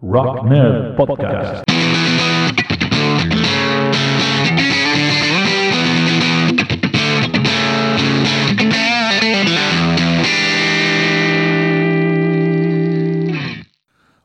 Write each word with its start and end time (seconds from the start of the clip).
Rock 0.00 0.44
Nerd 0.44 0.94
Podcast. 0.94 1.64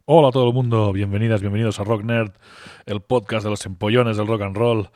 Hola 0.06 0.28
a 0.28 0.32
todo 0.32 0.48
el 0.48 0.54
mundo, 0.54 0.94
bienvenidas, 0.94 1.42
bienvenidos 1.42 1.80
a 1.80 1.84
Rock 1.84 2.04
Nerd, 2.04 2.34
el 2.86 3.02
podcast 3.02 3.44
de 3.44 3.50
los 3.50 3.66
empollones 3.66 4.18
del 4.18 4.28
rock 4.28 4.44
and 4.44 4.56
roll. 4.56 4.90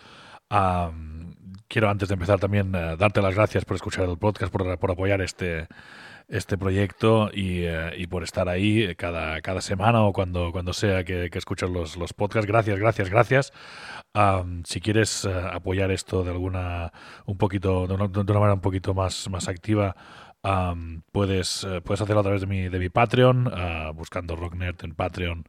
Quiero 1.67 1.89
antes 1.89 2.07
de 2.07 2.13
empezar 2.13 2.39
también 2.39 2.75
eh, 2.75 2.95
darte 2.99 3.23
las 3.23 3.33
gracias 3.33 3.65
por 3.65 3.75
escuchar 3.75 4.07
el 4.07 4.17
podcast, 4.19 4.53
por, 4.53 4.77
por 4.77 4.91
apoyar 4.91 5.21
este, 5.21 5.67
este 6.27 6.57
proyecto 6.57 7.29
y, 7.33 7.61
eh, 7.63 7.91
y 7.97 8.07
por 8.07 8.23
estar 8.23 8.49
ahí 8.49 8.95
cada, 8.95 9.41
cada 9.41 9.61
semana 9.61 10.03
o 10.03 10.13
cuando, 10.13 10.51
cuando 10.51 10.73
sea 10.73 11.03
que, 11.03 11.29
que 11.29 11.37
escuchas 11.37 11.69
los, 11.69 11.95
los 11.97 12.13
podcasts. 12.13 12.47
Gracias, 12.47 12.79
gracias, 12.79 13.09
gracias. 13.09 13.53
Am, 14.13 14.63
si 14.65 14.81
quieres 14.81 15.25
eh, 15.25 15.31
apoyar 15.51 15.91
esto 15.91 16.23
de 16.23 16.31
alguna 16.31 16.91
un 17.25 17.37
poquito 17.37 17.87
de 17.87 17.93
una, 17.93 18.07
de 18.07 18.19
una 18.19 18.33
manera 18.33 18.53
un 18.55 18.61
poquito 18.61 18.93
más, 18.93 19.29
más 19.29 19.47
activa, 19.47 19.95
am, 20.43 21.03
puedes, 21.11 21.63
eh, 21.63 21.81
puedes 21.81 22.01
hacerlo 22.01 22.21
a 22.21 22.23
través 22.23 22.41
de 22.41 22.47
mi, 22.47 22.69
de 22.69 22.79
mi 22.79 22.89
Patreon, 22.89 23.49
ah, 23.53 23.91
buscando 23.95 24.35
Rocknerd 24.35 24.83
en 24.83 24.95
Patreon. 24.95 25.45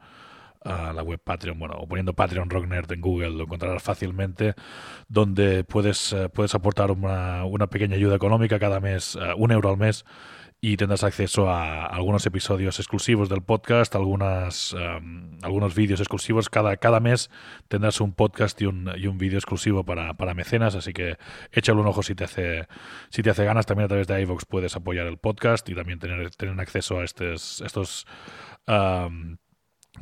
a 0.64 0.92
la 0.92 1.02
web 1.02 1.20
Patreon, 1.22 1.58
bueno, 1.58 1.74
o 1.78 1.86
poniendo 1.86 2.14
Patreon 2.14 2.50
Rock 2.50 2.66
Nerd 2.66 2.92
en 2.92 3.00
Google, 3.00 3.30
lo 3.30 3.44
encontrarás 3.44 3.82
fácilmente, 3.82 4.54
donde 5.08 5.64
puedes, 5.64 6.14
puedes 6.34 6.54
aportar 6.54 6.90
una, 6.90 7.44
una 7.44 7.68
pequeña 7.68 7.94
ayuda 7.96 8.16
económica 8.16 8.58
cada 8.58 8.80
mes, 8.80 9.16
un 9.36 9.52
euro 9.52 9.70
al 9.70 9.76
mes, 9.78 10.04
y 10.60 10.76
tendrás 10.76 11.04
acceso 11.04 11.48
a 11.48 11.86
algunos 11.86 12.26
episodios 12.26 12.80
exclusivos 12.80 13.28
del 13.28 13.42
podcast, 13.42 13.94
algunas, 13.94 14.72
um, 14.72 15.38
algunos 15.42 15.74
vídeos 15.76 16.00
exclusivos. 16.00 16.48
Cada, 16.48 16.76
cada 16.78 16.98
mes 16.98 17.30
tendrás 17.68 18.00
un 18.00 18.12
podcast 18.12 18.60
y 18.60 18.66
un, 18.66 18.90
y 18.96 19.06
un 19.06 19.18
vídeo 19.18 19.38
exclusivo 19.38 19.84
para, 19.84 20.14
para 20.14 20.34
mecenas, 20.34 20.74
así 20.74 20.92
que 20.92 21.16
échale 21.52 21.80
un 21.80 21.86
ojo 21.86 22.02
si 22.02 22.16
te 22.16 22.24
hace, 22.24 22.66
si 23.08 23.22
te 23.22 23.30
hace 23.30 23.44
ganas. 23.44 23.66
También 23.66 23.84
a 23.84 23.88
través 23.88 24.08
de 24.08 24.20
iVoox 24.22 24.46
puedes 24.46 24.74
apoyar 24.74 25.06
el 25.06 25.18
podcast 25.18 25.68
y 25.68 25.76
también 25.76 26.00
tener, 26.00 26.28
tener 26.34 26.58
acceso 26.58 26.98
a 26.98 27.04
estos, 27.04 27.60
estos 27.60 28.06
um, 28.66 29.36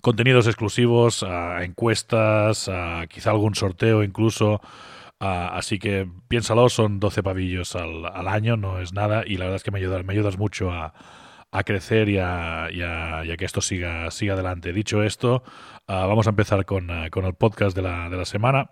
contenidos 0.01 0.47
exclusivos, 0.47 1.23
a 1.23 1.65
encuestas, 1.65 2.71
a 2.71 3.07
quizá 3.09 3.31
algún 3.31 3.55
sorteo 3.55 4.03
incluso. 4.03 4.63
Ah, 5.21 5.57
así 5.57 5.79
que 5.79 6.07
piénsalo, 6.29 6.69
son 6.69 7.01
12 7.01 7.23
pavillos 7.23 7.75
al, 7.75 8.05
al 8.07 8.29
año, 8.29 8.57
no 8.57 8.81
es 8.81 8.93
nada, 8.93 9.25
y 9.27 9.37
la 9.39 9.45
verdad 9.47 9.57
es 9.57 9.63
que 9.65 9.71
me 9.71 9.79
ayudas, 9.79 10.05
me 10.05 10.13
ayudas 10.13 10.37
mucho 10.39 10.71
a, 10.73 10.93
a 11.51 11.65
crecer 11.65 12.09
y 12.11 12.19
a, 12.19 12.69
y 12.71 12.83
a- 12.83 13.25
y 13.25 13.31
a 13.33 13.37
que 13.39 13.45
esto 13.47 13.61
siga, 13.63 14.11
siga 14.11 14.35
adelante. 14.35 14.73
Dicho 14.75 15.03
esto, 15.03 15.43
ah, 15.89 16.07
vamos 16.07 16.27
a 16.27 16.31
empezar 16.31 16.65
con, 16.67 16.91
ah, 16.91 17.09
con 17.11 17.25
el 17.25 17.35
podcast 17.35 17.75
de 17.77 17.83
la, 17.83 18.11
de 18.11 18.17
la 18.19 18.25
semana. 18.27 18.71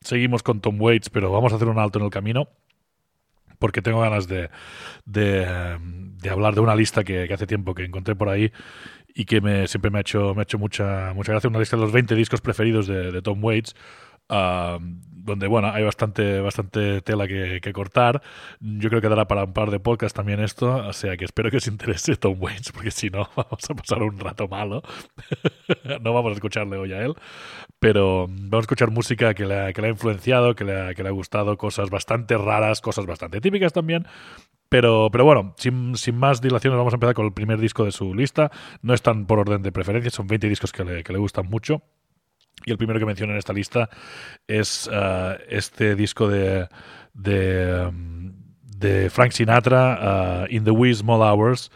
Seguimos 0.00 0.42
con 0.42 0.60
Tom 0.60 0.80
Waits, 0.80 1.10
pero 1.10 1.30
vamos 1.32 1.52
a 1.52 1.56
hacer 1.56 1.68
un 1.68 1.78
alto 1.78 1.98
en 1.98 2.04
el 2.06 2.10
camino 2.10 2.48
porque 3.58 3.82
tengo 3.82 4.00
ganas 4.00 4.28
de, 4.28 4.50
de, 5.04 5.44
hablar 6.30 6.54
de 6.54 6.60
una 6.60 6.76
lista 6.76 7.02
que, 7.04 7.32
hace 7.32 7.46
tiempo 7.46 7.74
que 7.74 7.84
encontré 7.84 8.14
por 8.14 8.28
ahí 8.28 8.52
y 9.14 9.24
que 9.24 9.40
me, 9.40 9.66
siempre 9.66 9.90
me 9.90 9.98
ha 9.98 10.00
hecho, 10.02 10.34
me 10.34 10.40
ha 10.40 10.44
hecho 10.44 10.58
mucha, 10.58 11.12
mucha 11.14 11.32
gracia. 11.32 11.50
Una 11.50 11.58
lista 11.58 11.76
de 11.76 11.82
los 11.82 11.92
20 11.92 12.14
discos 12.14 12.40
preferidos 12.40 12.86
de, 12.86 13.20
Tom 13.22 13.42
Waits. 13.42 13.74
Donde 15.24 15.46
bueno 15.46 15.70
hay 15.72 15.84
bastante 15.84 16.40
bastante 16.40 17.02
tela 17.02 17.26
que, 17.26 17.60
cortar 17.72 18.22
yo 18.60 18.88
creo 18.88 19.00
que 19.00 19.08
dará 19.08 19.26
para 19.26 19.44
un 19.44 19.52
par 19.52 19.70
de 19.70 19.80
podcasts 19.80 20.14
también 20.14 20.40
esto 20.40 20.76
o 20.76 20.92
sea 20.92 21.16
que 21.16 21.24
espero 21.24 21.50
que 21.50 21.58
os 21.58 21.66
interese 21.66 22.16
Tom 22.16 22.36
Waits 22.40 22.72
porque 22.72 22.90
si 22.90 23.10
no 23.10 23.28
vamos 23.36 23.70
a 23.70 23.74
pasar 23.74 24.02
un 24.02 24.18
rato 24.18 24.48
malo 24.48 24.82
no 26.02 26.12
vamos 26.12 26.30
a 26.30 26.34
escucharle 26.34 26.76
hoy 26.76 26.92
a 26.92 27.02
él 27.02 27.14
pero 27.78 28.26
vamos 28.28 28.62
a 28.62 28.66
escuchar 28.66 28.90
música 28.90 29.34
que 29.34 29.46
le 29.46 29.60
ha, 29.60 29.72
que 29.72 29.82
le 29.82 29.88
ha 29.88 29.90
influenciado 29.90 30.54
que 30.54 30.64
le 30.64 30.80
ha, 30.80 30.94
que 30.94 31.02
le 31.02 31.08
ha 31.08 31.12
gustado 31.12 31.56
cosas 31.56 31.90
bastante 31.90 32.36
raras 32.38 32.80
cosas 32.80 33.06
bastante 33.06 33.40
típicas 33.40 33.72
también 33.72 34.06
pero, 34.68 35.08
pero 35.10 35.24
bueno, 35.24 35.54
sin, 35.56 35.96
sin 35.96 36.16
más 36.16 36.42
dilaciones, 36.42 36.76
vamos 36.76 36.92
a 36.92 36.96
empezar 36.96 37.14
con 37.14 37.24
el 37.24 37.32
primer 37.32 37.58
disco 37.58 37.84
de 37.84 37.92
su 37.92 38.14
lista. 38.14 38.50
No 38.82 38.92
están 38.92 39.26
por 39.26 39.38
orden 39.38 39.62
de 39.62 39.72
preferencia, 39.72 40.10
son 40.10 40.26
20 40.26 40.48
discos 40.48 40.72
que 40.72 40.84
le, 40.84 41.02
que 41.04 41.12
le 41.12 41.18
gustan 41.18 41.46
mucho. 41.48 41.82
Y 42.64 42.70
el 42.70 42.78
primero 42.78 42.98
que 42.98 43.06
menciono 43.06 43.32
en 43.32 43.38
esta 43.38 43.52
lista 43.52 43.88
es 44.46 44.88
ah, 44.92 45.36
este 45.48 45.94
disco 45.94 46.28
de, 46.28 46.68
de, 47.14 47.90
de 48.62 49.10
Frank 49.10 49.32
Sinatra, 49.32 49.98
ah, 50.42 50.46
In 50.50 50.64
the 50.64 50.70
Wee 50.70 50.94
Small 50.94 51.22
Hours. 51.22 51.70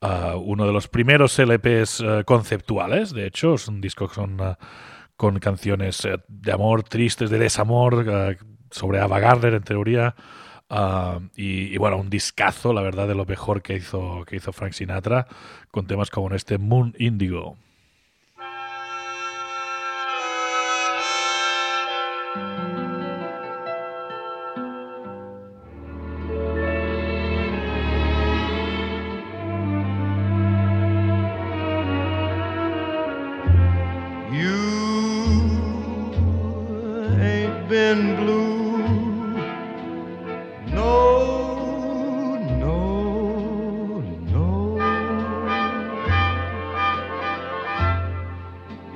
ah, 0.00 0.36
uno 0.36 0.66
de 0.66 0.72
los 0.72 0.88
primeros 0.88 1.38
LPs 1.38 2.02
conceptuales, 2.24 3.12
de 3.12 3.26
hecho, 3.26 3.54
es 3.54 3.68
un 3.68 3.80
disco 3.80 4.08
que 4.08 4.14
son 4.14 4.38
con 5.16 5.38
canciones 5.38 6.02
eh, 6.06 6.16
de 6.28 6.52
amor, 6.52 6.82
tristes, 6.82 7.28
de 7.28 7.38
desamor, 7.38 8.06
sobre 8.70 9.00
Ava 9.00 9.20
Gardner 9.20 9.52
en 9.52 9.62
teoría. 9.62 10.14
Ah, 10.70 11.18
y, 11.36 11.74
y 11.74 11.76
bueno, 11.76 11.98
un 11.98 12.08
discazo, 12.08 12.72
la 12.72 12.80
verdad, 12.80 13.06
de 13.06 13.14
lo 13.14 13.26
mejor 13.26 13.60
que 13.60 13.74
hizo, 13.74 14.24
que 14.26 14.36
hizo 14.36 14.52
Frank 14.52 14.72
Sinatra, 14.72 15.26
con 15.70 15.86
temas 15.86 16.10
como 16.10 16.34
este 16.34 16.56
Moon 16.56 16.94
Indigo. 16.98 17.58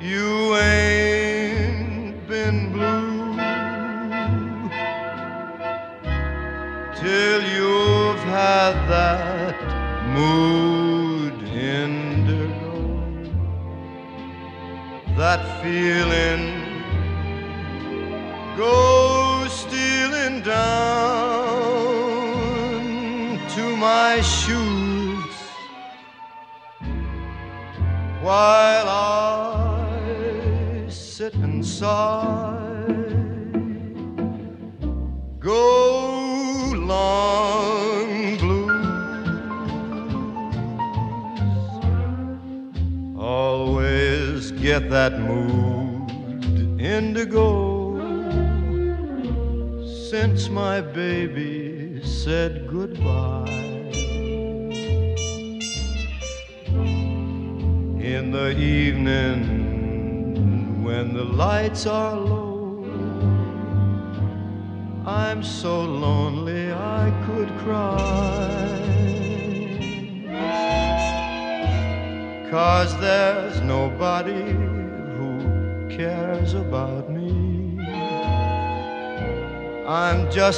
You 0.05 0.53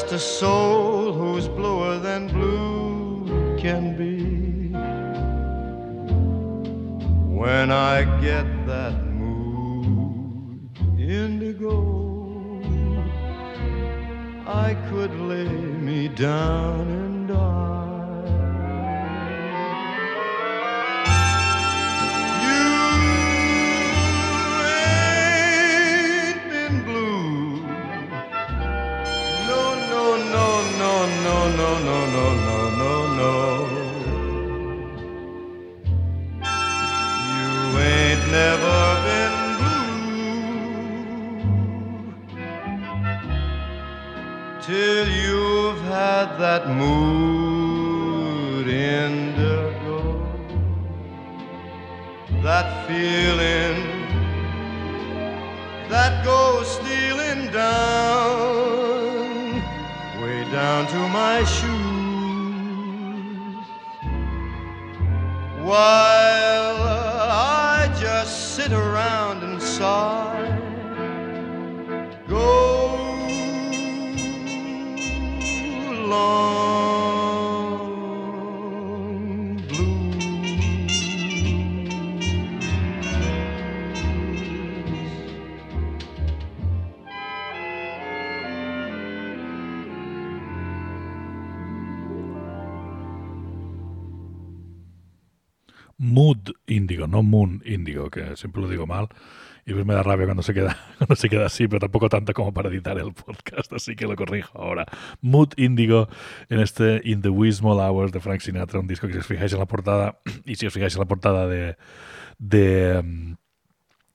just 0.09 0.23
a 0.23 0.39
soul 0.39 1.11
who's 1.11 1.49
bluer 1.49 1.97
than 1.99 2.27
blue 2.27 3.57
can 3.57 3.97
be. 3.97 4.71
When 7.35 7.71
I 7.71 8.03
get 8.21 8.45
that 8.67 9.03
mood 9.03 10.69
indigo, 10.97 12.61
I 14.47 14.75
could 14.89 15.13
lay 15.19 15.49
me 15.87 16.07
down 16.07 16.87
and 16.87 17.27
die. 17.27 17.76
no, 31.57 31.69
no, 31.79 31.99
no, 32.15 32.25
no, 32.47 32.57
no, 32.81 32.93
no. 33.21 33.33
You 37.33 37.53
ain't 37.93 38.23
never 38.39 38.79
been 39.07 39.35
blue 39.59 39.97
till 44.67 45.07
you've 45.21 45.81
had 45.95 46.27
that 46.43 46.63
mood 46.81 48.67
indigo, 48.67 49.99
that 52.43 52.67
feeling 52.87 53.77
that 55.89 56.13
goes 56.23 56.67
stealing 56.77 57.41
down 57.51 58.06
down 60.77 60.87
to 60.87 61.07
my 61.09 61.43
shoes. 61.43 61.67
While 65.63 66.77
I 66.83 67.91
just 67.99 68.53
sit 68.55 68.71
around 68.71 69.16
no 97.17 97.23
Moon 97.23 97.61
Índigo, 97.65 98.09
que 98.09 98.35
siempre 98.35 98.61
lo 98.61 98.69
digo 98.69 98.85
mal. 98.85 99.09
Y 99.65 99.73
pues 99.73 99.85
me 99.85 99.93
da 99.93 100.01
rabia 100.01 100.25
cuando 100.25 100.43
se 100.43 100.53
queda, 100.53 100.77
cuando 100.97 101.15
se 101.15 101.27
queda 101.27 101.47
así, 101.47 101.67
pero 101.67 101.79
tampoco 101.79 102.07
tanto 102.07 102.33
como 102.33 102.53
para 102.53 102.69
editar 102.69 102.97
el 102.97 103.13
podcast, 103.13 103.73
así 103.73 103.95
que 103.95 104.05
lo 104.05 104.15
corrijo 104.15 104.57
ahora. 104.61 104.85
Mood 105.21 105.49
Índigo 105.57 106.07
en 106.47 106.61
este 106.61 107.01
In 107.03 107.21
the 107.21 107.29
Wee 107.29 107.51
Hours 107.61 108.13
de 108.13 108.21
Frank 108.21 108.39
Sinatra, 108.39 108.79
un 108.79 108.87
disco 108.87 109.07
que 109.07 109.13
si 109.13 109.19
os 109.19 109.27
fijáis 109.27 109.51
en 109.51 109.59
la 109.59 109.65
portada, 109.65 110.19
y 110.45 110.55
si 110.55 110.67
os 110.67 110.73
fijáis 110.73 110.95
en 110.95 110.99
la 111.01 111.07
portada 111.07 111.47
de, 111.47 111.75
de 112.37 113.36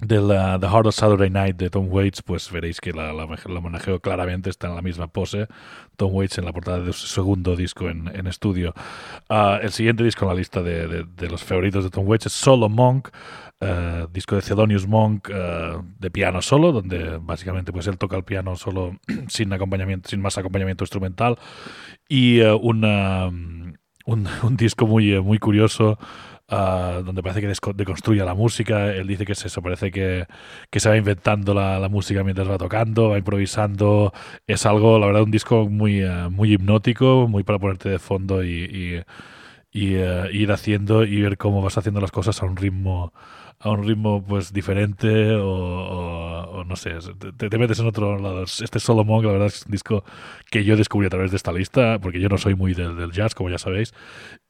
mm, 0.02 0.06
del 0.06 0.24
uh, 0.24 0.58
The 0.58 0.68
Heart 0.68 0.86
of 0.86 0.94
Saturday 0.94 1.30
Night 1.30 1.56
de 1.56 1.70
Tom 1.70 1.86
Waits, 1.90 2.22
pues 2.22 2.50
veréis 2.50 2.80
que 2.80 2.92
la, 2.92 3.12
la, 3.12 3.26
la 3.26 3.98
claramente 4.00 4.50
está 4.50 4.68
en 4.68 4.74
la 4.74 4.82
misma 4.82 5.06
pose. 5.08 5.46
Tom 5.96 6.12
Waits 6.14 6.38
en 6.38 6.44
la 6.44 6.52
portada 6.52 6.80
de 6.80 6.92
su 6.92 7.06
segundo 7.06 7.56
disco 7.56 7.88
en, 7.88 8.08
en 8.14 8.26
estudio. 8.26 8.74
Uh, 9.30 9.62
el 9.62 9.72
siguiente 9.72 10.04
disco 10.04 10.24
en 10.24 10.28
la 10.28 10.34
lista 10.34 10.62
de, 10.62 10.86
de, 10.86 11.04
de, 11.04 11.28
los 11.28 11.42
favoritos 11.44 11.84
de 11.84 11.90
Tom 11.90 12.06
Waits 12.06 12.26
es 12.26 12.32
Solo 12.32 12.68
Monk, 12.68 13.08
uh, 13.60 14.06
disco 14.12 14.36
de 14.36 14.42
Thelonious 14.42 14.86
Monk 14.86 15.28
de 15.28 16.10
piano 16.10 16.42
solo, 16.42 16.72
donde 16.72 17.18
básicamente 17.20 17.72
pues 17.72 17.86
él 17.86 17.98
toca 17.98 18.16
el 18.16 18.24
piano 18.24 18.56
solo 18.56 18.96
sin 19.28 19.52
acompañamiento, 19.52 20.08
sin 20.08 20.20
más 20.20 20.36
acompañamiento 20.38 20.84
instrumental. 20.84 21.38
Y 22.08 22.40
una, 22.40 23.30
un, 24.04 24.28
un, 24.42 24.56
disco 24.56 24.86
muy, 24.86 25.20
muy 25.20 25.38
curioso. 25.38 25.98
Uh, 26.50 27.02
donde 27.02 27.22
parece 27.22 27.40
que 27.40 27.72
deconstruye 27.74 28.22
la 28.24 28.34
música. 28.34 28.92
Él 28.92 29.06
dice 29.06 29.24
que 29.24 29.32
es 29.32 29.44
eso, 29.46 29.62
parece 29.62 29.90
que, 29.90 30.26
que 30.70 30.80
se 30.80 30.88
va 30.90 30.98
inventando 30.98 31.54
la, 31.54 31.88
música 31.88 32.22
mientras 32.24 32.48
va 32.50 32.58
tocando, 32.58 33.08
va 33.10 33.18
improvisando. 33.18 34.12
Es 34.46 34.66
algo, 34.66 34.98
la 34.98 35.06
verdad, 35.06 35.22
un 35.22 35.30
disco 35.30 35.68
muy, 35.68 36.04
uh, 36.04 36.30
muy 36.30 36.52
hipnótico, 36.52 37.26
muy 37.28 37.42
para 37.42 37.58
ponerte 37.58 37.88
de 37.88 37.98
fondo 37.98 38.44
y, 38.44 38.98
uh, 38.98 40.26
ir 40.30 40.52
haciendo 40.52 41.04
y 41.04 41.22
ver 41.22 41.38
cómo 41.38 41.62
vas 41.62 41.78
haciendo 41.78 42.00
las 42.00 42.10
cosas 42.10 42.42
a 42.42 42.46
un 42.46 42.56
ritmo 42.56 43.14
a 43.62 43.70
un 43.70 43.86
ritmo 43.86 44.24
pues 44.24 44.52
diferente 44.52 45.34
o, 45.36 45.48
o, 45.48 46.60
o 46.60 46.64
no 46.64 46.74
sé, 46.74 46.94
te, 47.36 47.48
te, 47.48 47.58
metes 47.58 47.78
en 47.78 47.86
otro 47.86 48.18
lado. 48.18 48.42
Este 48.42 48.80
Solo 48.80 49.04
Monk, 49.04 49.24
la 49.24 49.32
verdad 49.32 49.46
es 49.46 49.64
un 49.64 49.72
disco 49.72 50.04
que 50.50 50.64
yo 50.64 50.76
descubrí 50.76 51.06
a 51.06 51.10
través 51.10 51.30
de 51.30 51.36
esta 51.36 51.52
lista, 51.52 51.98
porque 52.00 52.20
yo 52.20 52.28
no 52.28 52.38
soy 52.38 52.56
muy 52.56 52.74
del, 52.74 52.96
del 52.96 53.12
jazz, 53.12 53.34
como 53.34 53.50
ya 53.50 53.58
sabéis, 53.58 53.94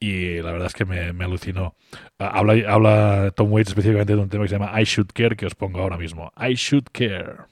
y 0.00 0.40
la 0.40 0.52
verdad 0.52 0.68
es 0.68 0.74
que 0.74 0.86
me, 0.86 1.12
me 1.12 1.24
alucinó. 1.24 1.74
Habla, 2.18 2.54
habla 2.72 3.32
Tom 3.36 3.52
Waits 3.52 3.70
específicamente 3.70 4.16
de 4.16 4.22
un 4.22 4.28
tema 4.30 4.44
que 4.44 4.48
se 4.48 4.58
llama 4.58 4.80
I 4.80 4.84
Should 4.84 5.10
Care, 5.12 5.36
que 5.36 5.46
os 5.46 5.54
pongo 5.54 5.80
ahora 5.80 5.98
mismo. 5.98 6.32
I 6.36 6.54
Should 6.54 6.86
Care. 6.92 7.51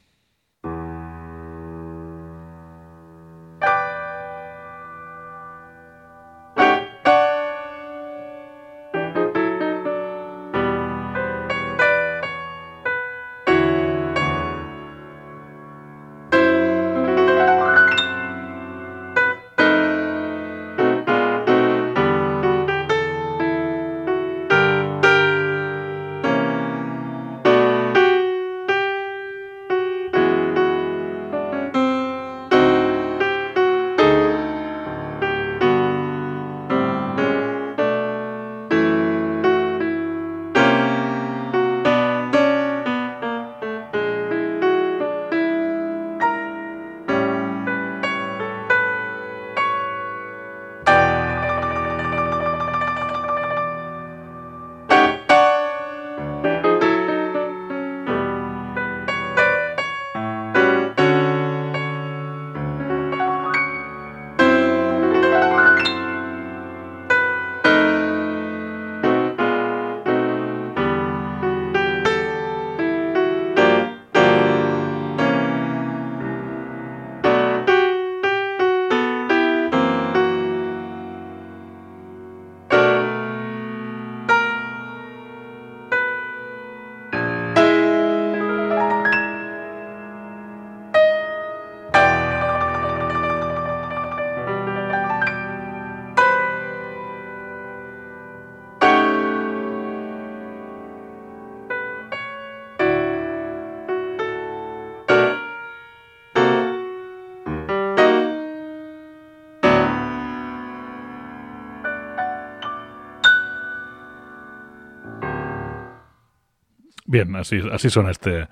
Bien, 117.11 117.35
así, 117.35 117.61
así 117.73 117.91
suena 117.91 118.13
este 118.13 118.43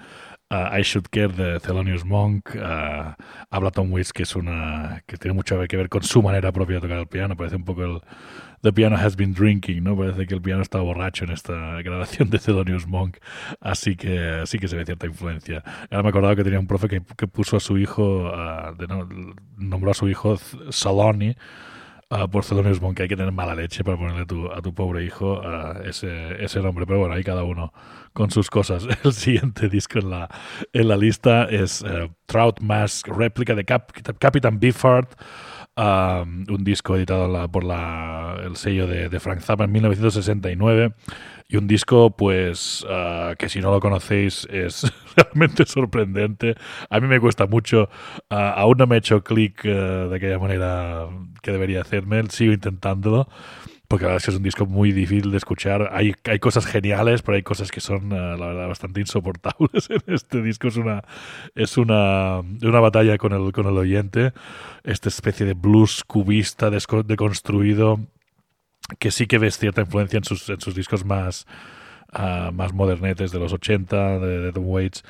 uh, 0.51 0.77
I 0.77 0.83
Should 0.83 1.07
Care 1.13 1.29
de 1.29 1.61
Thelonious 1.61 2.05
Monk. 2.05 2.57
Uh, 2.57 3.15
habla 3.51 3.71
Tom 3.71 3.93
Waits 3.93 4.13
que 4.13 4.25
es 4.25 4.35
una 4.35 5.05
que 5.07 5.17
tiene 5.17 5.37
mucho 5.37 5.57
que 5.69 5.77
ver 5.77 5.89
con 5.89 6.03
su 6.03 6.21
manera 6.25 6.51
propia 6.51 6.75
de 6.75 6.81
tocar 6.81 6.99
el 6.99 7.07
piano. 7.07 7.37
Parece 7.37 7.55
un 7.55 7.65
poco 7.65 7.85
el 7.85 8.01
The 8.63 8.73
Piano 8.73 8.97
Has 8.97 9.15
Been 9.15 9.33
Drinking, 9.33 9.85
¿no? 9.85 9.97
Parece 9.97 10.27
que 10.27 10.35
el 10.35 10.43
piano 10.43 10.61
está 10.61 10.81
borracho 10.81 11.23
en 11.23 11.31
esta 11.31 11.81
grabación 11.83 12.31
de 12.31 12.41
Thelonious 12.41 12.89
Monk. 12.89 13.19
Así 13.61 13.95
que 13.95 14.43
sí 14.47 14.59
que 14.59 14.67
se 14.67 14.75
ve 14.75 14.85
cierta 14.85 15.07
influencia. 15.07 15.63
Ahora 15.89 16.03
me 16.03 16.09
he 16.09 16.11
acordado 16.11 16.35
que 16.35 16.43
tenía 16.43 16.59
un 16.59 16.67
profe 16.67 16.89
que, 16.89 17.01
que 17.17 17.29
puso 17.29 17.59
a 17.59 17.61
su 17.61 17.79
hijo, 17.79 18.25
uh, 18.25 18.75
de, 18.77 18.89
no, 18.89 19.09
nombró 19.57 19.93
a 19.93 19.95
su 19.95 20.09
hijo 20.09 20.37
Saloni. 20.71 21.37
Uh, 22.11 22.27
por 22.27 22.43
Thelonious 22.43 22.81
Monk, 22.81 22.97
que 22.97 23.03
hay 23.03 23.09
que 23.09 23.19
tener 23.19 23.33
mala 23.33 23.55
leche 23.55 23.85
para 23.85 23.99
ponerle 23.99 24.25
tu, 24.25 24.51
a 24.51 24.63
tu 24.63 24.73
pobre 24.73 25.05
hijo 25.05 25.43
uh, 25.43 25.87
ese, 25.87 26.43
ese 26.43 26.63
nombre. 26.63 26.87
Pero 26.87 27.01
bueno, 27.01 27.15
ahí 27.15 27.23
cada 27.23 27.45
uno 27.45 27.71
con 28.15 28.31
sus 28.31 28.49
cosas. 28.49 28.87
El 29.05 29.13
siguiente 29.13 29.69
disco 29.69 29.99
en 29.99 30.09
la, 30.09 30.29
en 30.73 30.89
la 30.89 30.97
lista 30.97 31.45
es 31.45 31.83
uh, 31.83 32.09
Trout 32.25 32.61
Mask, 32.61 33.09
réplica 33.09 33.55
de 33.55 33.67
Cap, 33.67 33.93
Captain 34.19 34.59
Beefheart. 34.59 35.21
Un 35.79 36.65
disco 36.65 36.97
editado 36.97 37.49
por 37.51 37.65
la, 37.65 38.37
el 38.45 38.57
sello 38.57 38.87
de, 38.87 39.21
Frank 39.21 39.41
Zappa 39.41 39.65
en 39.65 39.73
1969 39.73 40.93
y 41.49 41.57
un 41.57 41.67
disco 41.67 42.11
pues 42.17 42.85
ah, 42.91 43.35
que 43.39 43.49
si 43.49 43.61
no 43.61 43.71
lo 43.71 43.81
conocéis 43.81 44.47
es 44.51 44.93
realmente 45.17 45.65
sorprendente. 45.67 46.57
A 46.91 47.01
mí 47.01 47.07
me 47.07 47.21
cuesta 47.21 47.47
mucho, 47.47 47.89
ah, 48.31 48.51
aún 48.51 48.79
no 48.79 48.87
me 48.87 48.97
he 48.97 48.99
hecho 48.99 49.23
clic 49.23 49.65
eh, 49.65 49.69
de 49.71 50.17
aquella 50.17 50.39
manera 50.39 51.07
que 51.43 51.53
debería 51.53 51.83
hacerme, 51.83 52.23
sigo 52.29 52.53
intentándolo. 52.53 53.29
Porque 53.89 54.05
la 54.05 54.11
verdad 54.11 54.19
es 54.19 54.25
que 54.27 54.31
es 54.33 54.37
un 54.37 54.43
disco 54.43 54.67
muy 54.67 54.93
difícil 54.93 55.31
de 55.31 55.39
escuchar. 55.39 55.89
Hay, 55.93 56.15
hay 56.25 56.39
cosas 56.39 56.67
geniales, 56.67 57.23
pero 57.23 57.37
hay 57.37 57.43
cosas 57.43 57.71
que 57.71 57.81
son, 57.81 58.13
eh, 58.13 58.37
la 58.37 58.47
verdad, 58.49 58.69
bastante 58.69 59.01
insoportables 59.01 59.89
en 59.91 60.03
este 60.07 60.43
disco. 60.43 60.69
Es 60.69 60.77
una, 60.77 61.03
es 61.55 61.79
una, 61.79 62.41
una 62.41 62.81
batalla 62.81 63.17
con 63.17 63.33
el, 63.33 63.51
con 63.51 63.67
el 63.67 63.79
oyente. 63.79 64.33
Esta 64.85 65.09
especie 65.09 65.47
de 65.47 65.55
blues 65.55 66.05
cubista 66.05 66.71
deconstruido 66.71 67.99
que 68.99 69.11
sí 69.11 69.27
que 69.27 69.39
ves 69.39 69.59
cierta 69.59 69.81
influencia 69.83 70.19
en 70.19 70.25
sus, 70.25 70.49
en 70.51 70.61
sus 70.61 70.75
discos 70.75 71.05
más, 71.05 71.47
ah, 72.13 72.51
más 72.53 72.75
modernetes 72.75 73.33
de 73.33 73.39
los 73.39 73.53
80, 73.55 74.19
de, 74.19 74.41
de 74.41 74.53
Tom 74.53 74.67
Waits. 74.67 75.03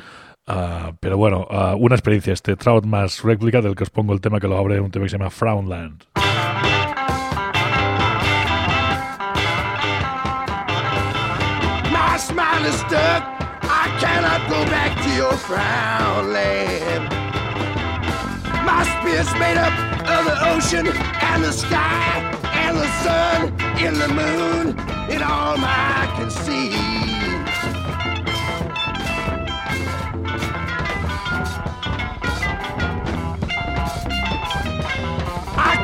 Ah, 0.47 0.93
pero 1.01 1.17
bueno, 1.17 1.47
ah, 1.51 1.75
una 1.77 1.95
experiencia, 1.95 2.33
este 2.33 2.57
Trout 2.57 2.85
más 2.85 3.23
réplica 3.23 3.61
del 3.61 3.75
que 3.75 3.83
os 3.83 3.91
pongo 3.91 4.13
el 4.13 4.21
tema 4.21 4.41
que 4.41 4.49
lo 4.49 4.57
abre, 4.57 4.81
un 4.81 4.91
tema 4.91 5.05
que 5.05 5.11
se 5.11 5.19
llama 5.19 5.31
Frownland. 5.31 6.05
Stuck. 12.67 13.23
I 13.63 13.87
cannot 14.01 14.51
go 14.51 14.65
back 14.65 15.01
to 15.05 15.11
your 15.15 15.33
frown 15.33 16.33
land. 16.33 17.09
My 18.67 18.83
spirit's 18.99 19.33
made 19.35 19.57
up 19.57 19.73
of 20.09 20.25
the 20.25 20.37
ocean 20.53 20.89
and 20.89 21.45
the 21.45 21.53
sky 21.53 22.19
and 22.53 22.77
the 22.77 22.89
sun 23.03 23.55
and 23.79 23.97
the 23.97 24.09
moon 24.09 24.79
and 25.09 25.23
all 25.23 25.57
I 25.57 26.13
can 26.17 26.31
see. 26.31 26.88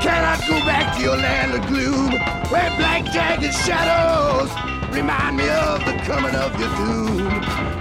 Cannot 0.00 0.40
go 0.48 0.58
back 0.66 0.96
to 0.96 1.02
your 1.02 1.16
land 1.16 1.54
of 1.54 1.66
gloom 1.66 2.12
where 2.50 2.70
black 2.76 3.04
jagged 3.12 3.54
shadows 3.54 4.50
remind 4.94 5.36
me 5.36 5.48
of 5.48 5.84
the 5.84 5.92
coming 6.04 6.34
of 6.34 6.58
your 6.58 6.68
doom. 6.76 7.28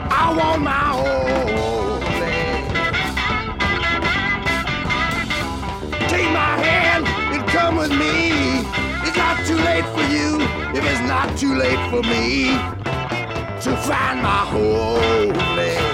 I 0.09 0.33
want 0.37 0.61
my 0.61 0.91
own. 0.97 2.01
Take 6.09 6.29
my 6.31 6.57
hand 6.67 7.05
and 7.33 7.47
come 7.49 7.77
with 7.77 7.91
me. 7.91 8.61
It's 9.05 9.17
not 9.17 9.45
too 9.45 9.57
late 9.57 9.85
for 9.95 10.05
you 10.13 10.41
if 10.77 10.83
it's 10.83 11.01
not 11.07 11.37
too 11.37 11.55
late 11.55 11.81
for 11.89 12.01
me 12.03 12.49
to 13.61 13.77
find 13.77 14.21
my 14.21 14.45
homeland. 14.53 15.92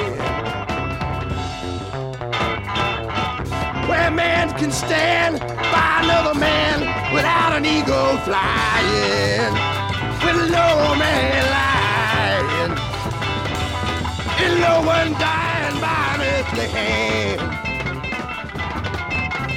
Can 4.60 4.72
stand 4.74 5.40
by 5.72 6.02
another 6.04 6.38
man 6.38 6.82
without 7.14 7.54
an 7.54 7.66
ego 7.66 8.18
flying, 8.28 9.54
with 10.20 10.52
no 10.52 10.96
man 11.00 11.44
lying, 11.58 12.72
and 14.44 14.60
no 14.60 14.82
one 14.84 15.14
dying 15.14 15.80
by 15.80 16.04
an 16.16 16.22
earthly 16.34 16.68
hand. 16.76 17.40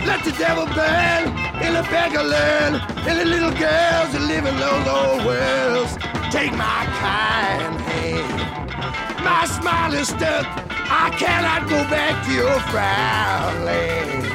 Let 0.07 0.23
the 0.25 0.31
devil 0.39 0.67
burn, 0.67 1.35
and 1.65 1.75
the 1.75 1.83
beggar 1.91 2.23
learn, 2.23 2.75
and 3.09 3.19
the 3.19 3.25
little 3.25 3.51
girls 3.51 4.13
that 4.15 4.23
live 4.33 4.47
in 4.47 4.57
those 4.57 4.87
old 4.87 5.27
worlds 5.27 5.97
take 6.31 6.53
my 6.53 6.87
kind 7.03 7.75
hand. 7.91 9.25
My 9.25 9.47
smile 9.47 9.95
is 9.95 10.07
stuck. 10.07 10.47
I 10.95 11.11
cannot 11.19 11.69
go 11.69 11.83
back 11.91 12.25
to 12.27 12.33
your 12.33 12.61
frown 12.71 13.65
land. 13.65 14.32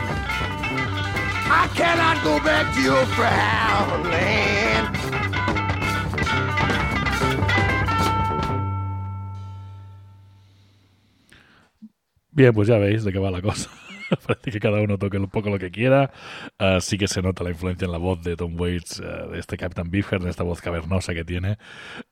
I 1.50 1.68
cannot 1.75 2.24
go 2.24 2.39
back 2.44 2.74
to 2.75 2.82
your 2.82 3.06
frown 3.16 4.04
land. 4.12 4.98
Bien, 12.32 12.54
pues 12.54 12.68
ya 12.68 12.77
veis 12.77 13.04
de 13.04 13.12
qué 13.12 13.20
va 13.20 13.32
la 13.32 13.42
cosa. 13.42 13.70
Parece 14.28 14.52
que 14.52 14.60
cada 14.60 14.82
uno 14.82 14.98
toque 14.98 15.18
un 15.18 15.30
poco 15.30 15.50
lo 15.50 15.60
que 15.60 15.72
quiera. 15.72 16.12
Ah, 16.60 16.80
sí 16.82 16.98
que 16.98 17.08
se 17.08 17.22
nota 17.22 17.44
la 17.44 17.50
influencia 17.52 17.86
en 17.86 17.92
la 17.92 17.98
voz 17.98 18.22
de 18.24 18.36
Tom 18.36 18.60
Waits, 18.60 19.00
eh, 19.00 19.04
de 19.32 19.40
este 19.40 19.58
Captain 19.58 19.90
Beefheart, 19.90 20.24
de 20.24 20.30
esta 20.30 20.44
voz 20.44 20.62
cavernosa 20.62 21.14
que 21.14 21.26
tiene. 21.26 21.58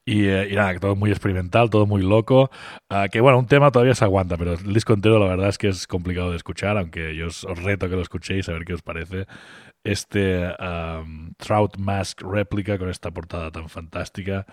Y, 0.05 0.25
eh, 0.27 0.49
y 0.51 0.55
nada, 0.55 0.77
todo 0.79 0.95
muy 0.95 1.11
experimental, 1.11 1.69
todo 1.69 1.85
muy 1.85 2.01
loco. 2.03 2.49
Ah, 2.89 3.07
que 3.11 3.21
bueno, 3.21 3.39
un 3.39 3.47
tema 3.47 3.71
todavía 3.71 3.95
se 3.95 4.05
aguanta, 4.05 4.37
pero 4.37 4.53
el 4.53 4.73
disco 4.73 4.93
entero 4.93 5.19
la 5.19 5.27
verdad 5.27 5.49
es 5.49 5.57
que 5.57 5.69
es 5.69 5.87
complicado 5.87 6.31
de 6.31 6.37
escuchar, 6.37 6.77
aunque 6.77 7.15
yo 7.15 7.27
os, 7.27 7.43
os 7.45 7.61
reto 7.63 7.89
que 7.89 7.95
lo 7.95 8.01
escuchéis 8.01 8.49
a 8.49 8.53
ver 8.53 8.65
qué 8.65 8.73
os 8.73 8.81
parece. 8.81 9.25
Este 9.83 10.47
um, 10.59 11.33
Trout 11.37 11.77
Mask 11.77 12.21
réplica 12.23 12.77
con 12.79 12.89
esta 12.89 13.11
portada 13.11 13.51
tan 13.51 13.69
fantástica. 13.69 14.45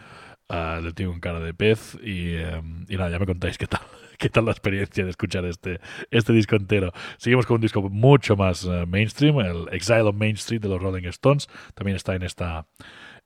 ah, 0.48 0.80
del 0.82 0.94
tío 0.94 1.10
con 1.10 1.20
cara 1.20 1.40
de 1.40 1.54
pez. 1.54 1.96
Y, 2.02 2.36
em, 2.36 2.84
y 2.88 2.96
nada, 2.96 3.10
ya 3.10 3.18
me 3.18 3.26
contáis 3.26 3.58
qué 3.58 3.66
tal, 3.66 3.82
qué 4.22 4.28
tal 4.30 4.44
la 4.46 4.52
experiencia 4.52 5.04
de 5.04 5.10
escuchar 5.10 5.44
este, 5.44 5.80
este 6.10 6.32
disco 6.32 6.54
entero. 6.56 6.92
Seguimos 7.18 7.44
con 7.44 7.56
un 7.56 7.60
disco 7.60 7.82
mucho 7.82 8.36
más 8.36 8.64
eh, 8.64 8.86
mainstream, 8.86 9.40
el 9.40 9.68
Exile 9.72 10.02
on 10.02 10.16
Main 10.16 10.36
Street 10.36 10.60
de 10.60 10.68
los 10.68 10.80
Rolling 10.80 11.06
Stones. 11.08 11.48
También 11.74 11.96
está 11.96 12.14
en 12.14 12.22
esta, 12.22 12.66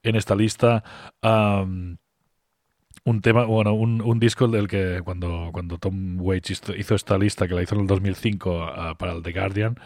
en 0.02 0.16
esta 0.16 0.34
lista. 0.34 0.82
Un 3.04 3.20
tema, 3.20 3.44
bueno, 3.44 3.72
un, 3.74 4.00
un 4.02 4.18
disco 4.18 4.48
del 4.48 4.66
que 4.66 5.00
cuando, 5.04 5.50
cuando 5.52 5.78
Tom 5.78 6.18
Waits 6.20 6.50
hizo, 6.50 6.94
esta 6.94 7.16
lista, 7.18 7.46
que 7.46 7.54
la 7.54 7.62
hizo 7.62 7.74
en 7.76 7.82
el 7.82 7.86
2005 7.86 8.62
ah, 8.64 8.94
para 8.98 9.12
el 9.12 9.22
The 9.22 9.32
Guardian, 9.32 9.76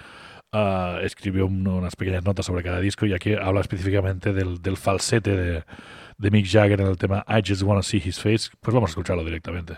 ah, 0.52 1.00
escribió 1.02 1.44
un- 1.46 1.66
unas 1.66 1.96
pequeñas 1.96 2.24
notas 2.24 2.46
sobre 2.46 2.62
cada 2.62 2.80
disco 2.80 3.04
y 3.04 3.12
aquí 3.12 3.34
habla 3.34 3.60
específicamente 3.60 4.32
del, 4.32 4.62
del 4.62 4.76
falsete 4.78 5.36
de, 5.36 5.64
de 6.16 6.30
Mick 6.30 6.46
Jagger 6.46 6.80
en 6.80 6.86
el 6.86 6.96
tema 6.96 7.24
I 7.28 7.42
Just 7.46 7.62
Wanna 7.62 7.82
See 7.82 8.00
His 8.02 8.18
Face. 8.20 8.48
Pues 8.60 8.72
vamos 8.72 8.88
a 8.88 8.92
escucharlo 8.92 9.22
directamente. 9.24 9.74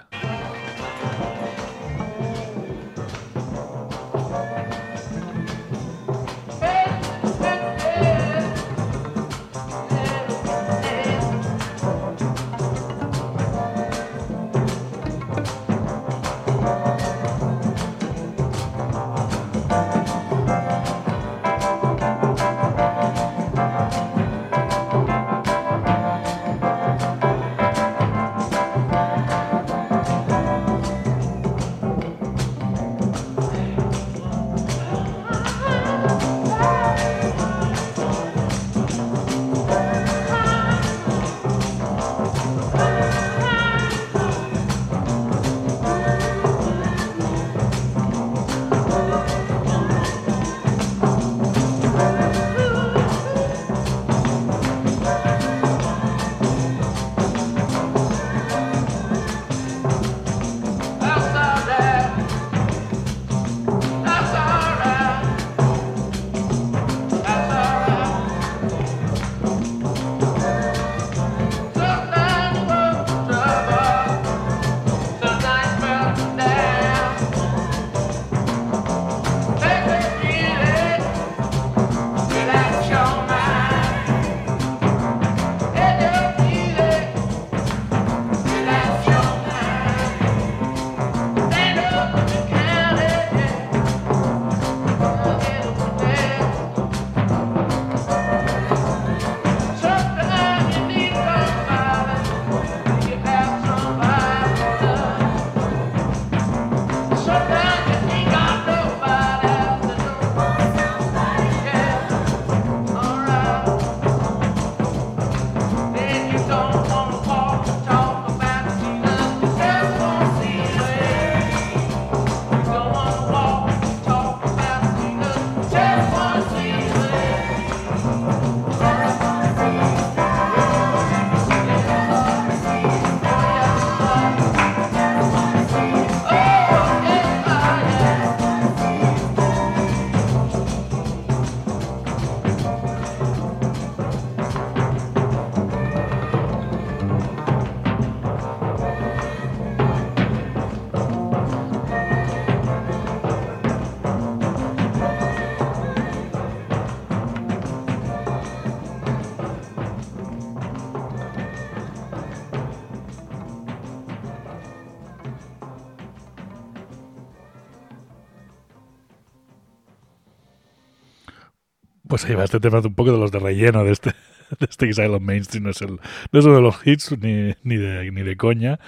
Pues 172.13 172.27
ahí 172.27 172.35
va 172.35 172.45
este 172.45 172.61
tema 172.61 172.81
un 172.81 172.95
poco 172.95 173.11
de 173.11 173.17
los 173.17 173.33
de 173.33 173.39
relleno 173.39 173.85
de 173.85 173.93
este, 173.93 174.11
de 174.61 174.67
este 174.69 174.85
Exile 174.85 175.19
Mainstream. 175.19 175.65
No 175.65 175.71
es, 175.71 175.81
el, 175.81 175.99
no 176.31 176.39
es 176.39 176.45
uno 176.45 176.57
de 176.57 176.61
los 176.61 176.87
hits 176.87 177.13
ni, 177.13 177.55
ni, 177.63 177.77
de, 177.79 178.11
ni 178.11 178.21
de 178.21 178.37
coña, 178.37 178.79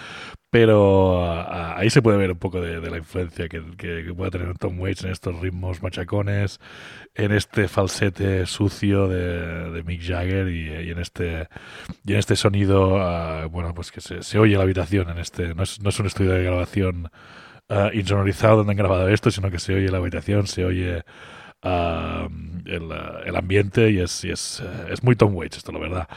pero 0.51 1.23
uh, 1.23 1.75
ahí 1.75 1.89
se 1.89 2.03
puede 2.03 2.19
ver 2.19 2.33
un 2.33 2.39
poco 2.39 2.61
de, 2.61 2.83
la 2.83 2.99
influencia 2.99 3.49
que, 3.49 3.63
que, 3.79 4.13
puede 4.15 4.31
tener 4.31 4.59
Tom 4.59 4.79
Waits 4.79 5.05
en 5.05 5.11
estos 5.13 5.41
ritmos 5.41 5.83
machacones, 5.83 6.61
en 7.15 7.33
este 7.33 7.67
falsete 7.67 8.45
sucio 8.45 9.09
de, 9.09 9.71
de 9.71 9.83
Mick 9.85 10.03
Jagger 10.03 10.49
y, 10.49 10.91
en 10.91 10.99
este 10.99 11.49
y 12.05 12.13
en 12.13 12.19
este 12.19 12.37
sonido, 12.37 12.97
uh, 12.97 13.49
bueno, 13.49 13.73
pues 13.73 13.91
que 13.91 14.03
se, 14.03 14.23
se, 14.23 14.39
oye 14.39 14.59
la 14.59 14.65
habitación 14.65 15.09
en 15.09 15.17
este, 15.17 15.55
no 15.55 15.63
es, 15.63 15.81
no 15.81 15.89
es 15.89 15.99
un 15.99 16.05
estudio 16.05 16.33
de 16.33 16.45
grabación 16.45 17.11
insonorizado 17.95 18.59
donde 18.59 18.73
han 18.73 18.77
grabado 18.77 19.09
esto, 19.09 19.31
sino 19.31 19.51
que 19.51 19.59
se 19.59 19.75
oye 19.75 19.89
la 19.89 19.97
habitación, 19.97 20.47
se 20.47 20.67
oye 20.67 21.05
Uh, 21.65 22.29
el, 22.67 22.93
el, 23.25 23.37
ambiente 23.37 23.91
y 23.91 23.99
es, 23.99 24.23
es, 24.23 24.61
uh, 24.61 24.93
es, 24.93 25.03
muy 25.03 25.17
Tom 25.17 25.35
Waits 25.35 25.57
esto, 25.57 25.73
la 25.73 25.79
verdad. 25.79 26.09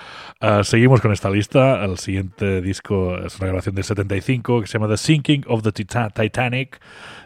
Uh, 0.42 0.62
seguimos 0.62 1.00
con 1.00 1.14
esta 1.14 1.30
lista. 1.30 1.86
El 1.86 1.98
siguiente 1.98 2.62
disco 2.62 3.18
es 3.18 3.38
una 3.38 3.48
grabación 3.48 3.74
del 3.74 3.86
75 3.86 4.60
que 4.60 4.68
se 4.68 4.74
llama 4.74 4.90
The 4.90 4.98
Sinking 4.98 5.46
of 5.48 5.64
the 5.64 5.72
Tita 5.72 6.10
Titanic 6.10 6.82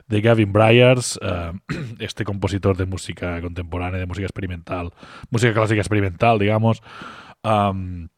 de 0.07 0.21
Gavin 0.21 0.53
Bryars, 0.53 1.19
este 1.99 2.23
compositor 2.23 2.77
de 2.77 2.85
música 2.85 3.41
contemporánea, 3.41 3.99
de 3.99 4.05
música 4.05 4.25
experimental, 4.25 4.93
música 5.31 5.53
clásica 5.53 5.81
experimental, 5.81 6.37
digamos. 6.37 6.83
Um, 7.43 8.09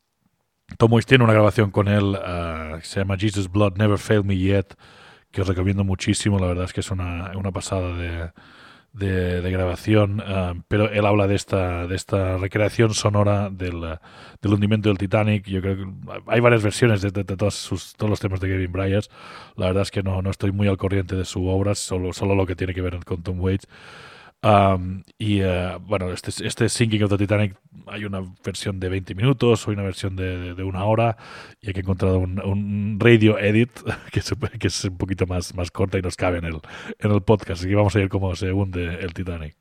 Tom 0.77 0.91
Waits 0.91 1.05
tiene 1.05 1.23
una 1.23 1.33
grabación 1.33 1.71
con 1.71 1.87
él 1.87 2.17
que 2.79 2.85
se 2.85 2.99
llama 2.99 3.15
Jesus 3.17 3.49
Blood 3.49 3.77
Never 3.77 3.97
Failed 3.97 4.25
Me 4.25 4.37
Yet, 4.37 4.75
que 5.31 5.41
os 5.41 5.47
recomiendo 5.47 5.85
muchísimo. 5.85 6.39
La 6.39 6.47
verdad 6.47 6.65
es 6.65 6.73
que 6.73 6.81
es 6.81 6.91
una, 6.91 7.31
una 7.37 7.51
pasada 7.51 7.95
de 7.95 8.31
de, 8.93 9.51
grabación, 9.51 10.19
uh, 10.21 10.61
pero 10.67 10.89
él 10.89 11.05
habla 11.05 11.27
de 11.27 11.35
esta, 11.35 11.87
de 11.87 11.95
esta 11.95 12.37
recreación 12.37 12.93
sonora 12.93 13.49
del, 13.49 13.81
del, 14.41 14.53
hundimiento 14.53 14.89
del 14.89 14.99
Titanic. 14.99 15.47
Yo 15.47 15.61
creo 15.61 15.77
que 15.77 15.85
hay 16.27 16.39
varias 16.39 16.63
versiones 16.63 17.01
de, 17.01 17.09
de, 17.09 17.23
de 17.23 17.35
todos, 17.35 17.55
sus, 17.55 17.95
todos, 17.95 18.09
los 18.09 18.19
temas 18.19 18.39
de 18.39 18.47
Kevin 18.47 18.71
Bryars. 18.71 19.09
La 19.55 19.67
verdad 19.67 19.81
es 19.81 19.91
que 19.91 20.03
no, 20.03 20.21
no, 20.21 20.29
estoy 20.29 20.51
muy 20.51 20.67
al 20.67 20.77
corriente 20.77 21.15
de 21.15 21.25
su 21.25 21.47
obra, 21.47 21.73
solo, 21.75 22.13
solo 22.13 22.35
lo 22.35 22.45
que 22.45 22.55
tiene 22.55 22.73
que 22.73 22.81
ver 22.81 23.03
con 23.03 23.23
Tom 23.23 23.39
Waits. 23.39 23.67
Y 25.17 25.41
uh, 25.41 25.79
bueno, 25.79 26.11
este, 26.11 26.31
este 26.45 26.67
Sinking 26.67 27.03
of 27.03 27.09
the 27.11 27.17
Titanic 27.17 27.55
hay 27.87 28.03
una 28.03 28.21
versión 28.43 28.79
de 28.79 28.89
20 28.89 29.15
minutos, 29.15 29.67
hay 29.67 29.73
una 29.73 29.83
versión 29.83 30.17
de, 30.17 30.53
de, 30.53 30.63
una 30.63 30.83
hora 30.83 31.15
y 31.61 31.67
hay 31.67 31.73
que 31.73 31.79
encontrar 31.79 32.11
un, 32.13 32.97
radio 32.99 33.39
edit 33.39 33.71
que, 34.11 34.19
es 34.67 34.83
un 34.85 34.97
poquito 34.97 35.25
más, 35.27 35.55
más 35.55 35.71
corta 35.71 35.97
y 35.97 36.01
nos 36.01 36.17
cabe 36.17 36.39
en 36.39 36.45
el, 36.45 36.59
en 36.99 37.11
el 37.11 37.21
podcast. 37.21 37.61
Así 37.61 37.69
que 37.69 37.75
vamos 37.75 37.95
a 37.95 37.99
ver 37.99 38.09
cómo 38.09 38.35
se 38.35 38.51
hunde 38.51 38.99
el 38.99 39.13
Titanic. 39.13 39.55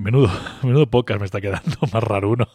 Menudo, 0.00 0.30
menudo 0.62 0.86
podcast 0.88 1.20
me 1.20 1.26
está 1.26 1.40
quedando 1.40 1.76
más 1.92 2.02
raro 2.02 2.30
uno. 2.30 2.48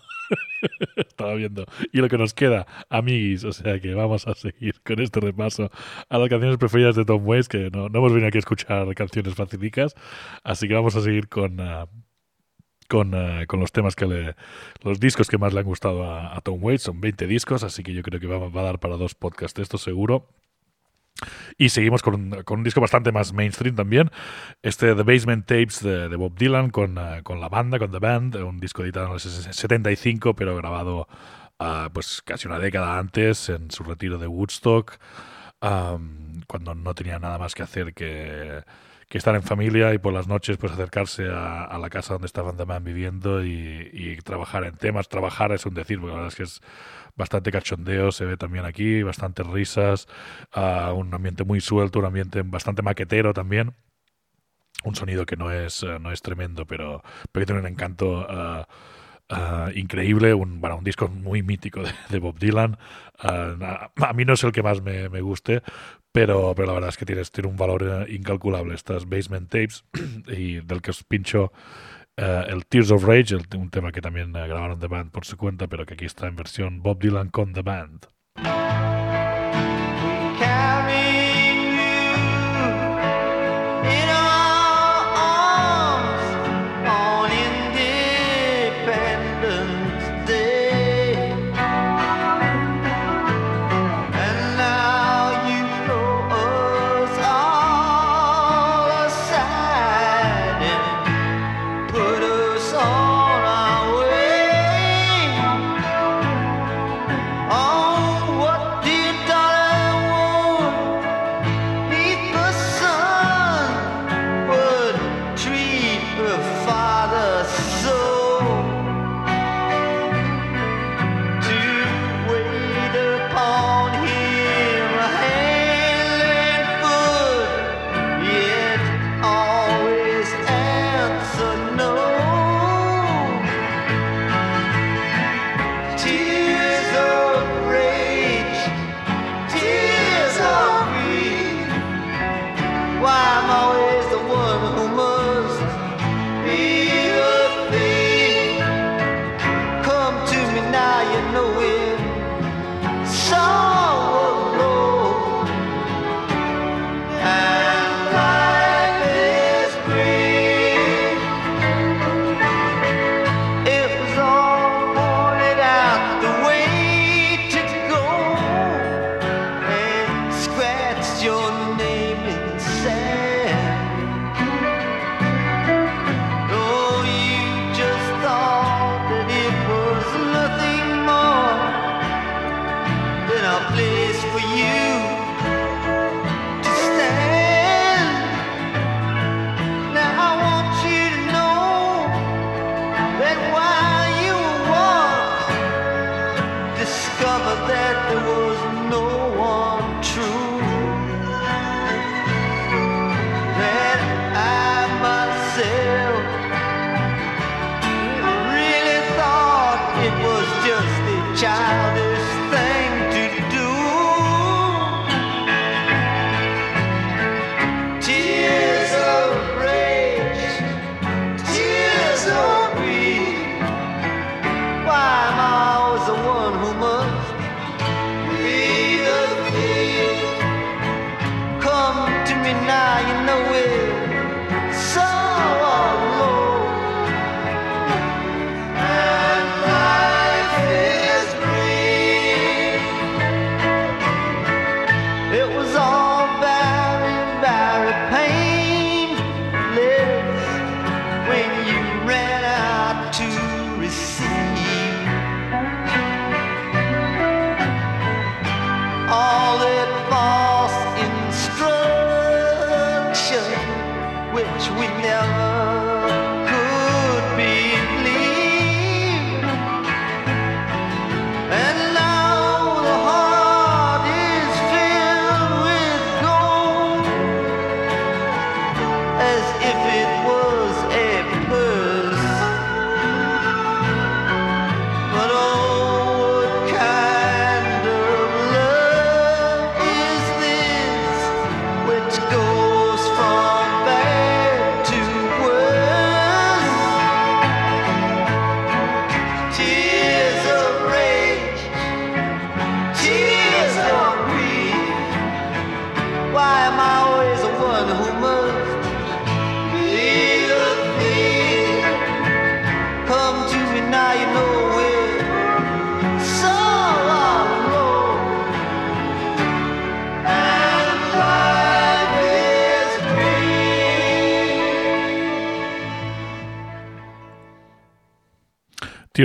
Estaba 0.95 1.35
viendo. 1.35 1.65
Y 1.93 1.99
lo 1.99 2.09
que 2.09 2.17
nos 2.17 2.33
queda, 2.33 2.65
amiguis. 2.89 3.43
O 3.43 3.53
sea 3.53 3.79
que 3.79 3.93
vamos 3.93 4.27
a 4.27 4.33
seguir 4.33 4.81
con 4.81 4.99
este 4.99 5.19
repaso 5.19 5.69
a 6.09 6.17
las 6.17 6.29
canciones 6.29 6.57
preferidas 6.57 6.95
de 6.95 7.05
Tom 7.05 7.21
Waits, 7.23 7.47
que 7.47 7.69
no, 7.69 7.87
no 7.89 7.99
hemos 7.99 8.11
venido 8.11 8.29
aquí 8.29 8.39
a 8.39 8.39
escuchar 8.39 8.93
canciones 8.95 9.35
facilitas. 9.35 9.93
Así 10.43 10.67
que 10.67 10.73
vamos 10.73 10.95
a 10.95 11.01
seguir 11.01 11.29
con, 11.29 11.59
ah, 11.59 11.87
con, 12.89 13.13
ah, 13.13 13.45
con 13.47 13.59
los 13.59 13.71
temas 13.71 13.95
que 13.95 14.07
le. 14.07 14.35
los 14.81 14.99
discos 14.99 15.29
que 15.29 15.37
más 15.37 15.53
le 15.53 15.59
han 15.59 15.67
gustado 15.67 16.03
a, 16.03 16.41
Tom 16.41 16.63
Waits. 16.63 16.83
Son 16.83 16.99
20 16.99 17.27
discos, 17.27 17.63
así 17.63 17.83
que 17.83 17.93
yo 17.93 18.01
creo 18.01 18.19
que 18.19 18.27
va, 18.27 18.39
va 18.49 18.61
a 18.61 18.65
dar 18.65 18.79
para 18.79 18.97
dos 18.97 19.13
podcasts 19.13 19.59
esto 19.59 19.77
seguro. 19.77 20.27
Y 21.57 21.69
seguimos 21.69 22.01
con 22.01 22.43
con 22.43 22.59
un 22.59 22.63
disco 22.63 22.81
bastante 22.81 23.11
más 23.11 23.33
mainstream 23.33 23.75
también. 23.75 24.11
Este 24.61 24.93
The 24.95 25.03
Basement 25.03 25.45
Tapes 25.45 25.81
de, 25.81 26.15
Bob 26.15 26.37
Dylan 26.37 26.69
con, 26.69 26.97
uh, 26.97 27.23
con 27.23 27.39
la 27.39 27.49
banda, 27.49 27.79
con 27.79 27.91
The 27.91 27.99
Band, 27.99 28.35
un 28.35 28.59
disco 28.59 28.83
editado 28.83 29.07
en 29.07 29.13
el 29.13 29.19
75, 29.19 30.35
pero 30.35 30.55
grabado 30.57 31.07
uh, 31.59 31.89
pues 31.93 32.21
casi 32.21 32.47
una 32.47 32.59
década 32.59 32.97
antes 32.99 33.49
en 33.49 33.71
su 33.71 33.83
retiro 33.83 34.17
de 34.17 34.27
Woodstock, 34.27 34.97
cuando 35.59 36.75
no 36.75 36.93
tenía 36.93 37.19
nada 37.19 37.37
más 37.37 37.55
que 37.55 37.63
hacer 37.63 37.93
que, 37.93 38.63
estar 39.17 39.35
en 39.35 39.43
familia 39.43 39.93
y 39.93 39.97
por 39.97 40.13
las 40.13 40.27
noches 40.27 40.57
pues 40.57 40.73
acercarse 40.73 41.27
a, 41.29 41.77
la 41.79 41.89
casa 41.89 42.13
donde 42.13 42.27
estaban 42.27 42.57
The 42.57 42.65
Band 42.65 42.85
viviendo 42.85 43.43
y, 43.43 44.17
trabajar 44.23 44.63
en 44.63 44.75
temas. 44.75 45.07
Trabajar 45.07 45.51
es 45.51 45.65
un 45.65 45.73
decir, 45.73 45.99
porque 45.99 46.11
la 46.11 46.21
verdad 46.21 46.29
es 46.29 46.35
que 46.35 46.43
es 46.43 46.61
bastante 47.15 47.51
cachondeo 47.51 48.11
se 48.11 48.25
ve 48.25 48.37
también 48.37 48.65
aquí, 48.65 49.03
bastantes 49.03 49.45
risas, 49.47 50.07
uh, 50.55 50.91
un 50.93 51.13
ambiente 51.13 51.43
muy 51.43 51.61
suelto, 51.61 51.99
un 51.99 52.05
ambiente 52.05 52.41
bastante 52.43 52.81
maquetero 52.81 53.33
también. 53.33 53.73
Un 54.83 54.95
sonido 54.95 55.25
que 55.25 55.37
no 55.37 55.51
es, 55.51 55.83
uh, 55.83 55.99
no 55.99 56.11
es 56.11 56.21
tremendo, 56.21 56.65
pero, 56.65 57.01
pero 57.31 57.41
que 57.43 57.45
tiene 57.45 57.61
un 57.61 57.67
encanto 57.67 58.27
uh, 58.27 58.65
increíble, 59.75 60.33
un, 60.33 60.61
bueno, 60.61 60.77
un 60.77 60.83
disco 60.83 61.07
muy 61.07 61.43
mítico 61.43 61.81
de, 62.09 62.19
Bob 62.19 62.37
Dylan. 62.39 62.77
A, 63.19 63.91
a, 63.95 64.13
mí 64.13 64.25
no 64.25 64.33
es 64.33 64.43
el 64.43 64.51
que 64.51 64.63
más 64.63 64.81
me, 64.81 65.09
me 65.09 65.21
guste, 65.21 65.61
pero, 66.11 66.53
pero 66.55 66.67
la 66.67 66.73
verdad 66.73 66.89
es 66.89 66.97
que 66.97 67.05
tiene, 67.05 67.23
tiene 67.23 67.49
un 67.49 67.57
valor 67.57 68.07
incalculable 68.09 68.75
estas 68.75 69.07
basement 69.07 69.49
tapes 69.49 69.83
y 70.27 70.61
del 70.61 70.81
que 70.81 70.91
os 70.91 71.03
pincho 71.03 71.51
Uh, 72.17 72.47
el 72.47 72.65
Tears 72.65 72.91
of 72.91 73.03
Rage, 73.03 73.35
un 73.35 73.69
tema 73.69 73.91
que 73.91 73.99
también 73.99 74.29
uh, 74.29 74.47
grabaron 74.47 74.79
The 74.79 74.87
Band 74.87 75.11
por 75.11 75.25
su 75.25 75.35
cuenta, 75.35 75.67
pero 75.67 75.85
que 75.85 75.95
aquí 75.95 76.05
está 76.05 76.27
en 76.27 76.37
versión 76.37 76.81
Bob 76.81 76.99
Dylan 76.99 77.29
con 77.29 77.51
The 77.51 77.61
Band. 77.61 78.05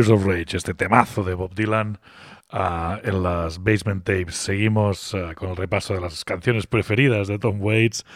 Of 0.09 0.25
Rage, 0.25 0.57
este 0.57 0.73
temazo 0.73 1.23
de 1.25 1.35
Bob 1.35 1.55
Dylan 1.55 1.99
uh, 2.53 2.97
en 3.03 3.23
las 3.23 3.63
Basement 3.63 4.05
Tapes. 4.05 4.35
Seguimos 4.35 5.13
uh, 5.15 5.35
con 5.35 5.51
el 5.51 5.57
repaso 5.57 5.95
de 5.95 6.01
las 6.01 6.25
canciones 6.25 6.67
preferidas 6.67 7.29
de 7.29 7.39
Tom 7.39 7.61
Waits, 7.61 8.07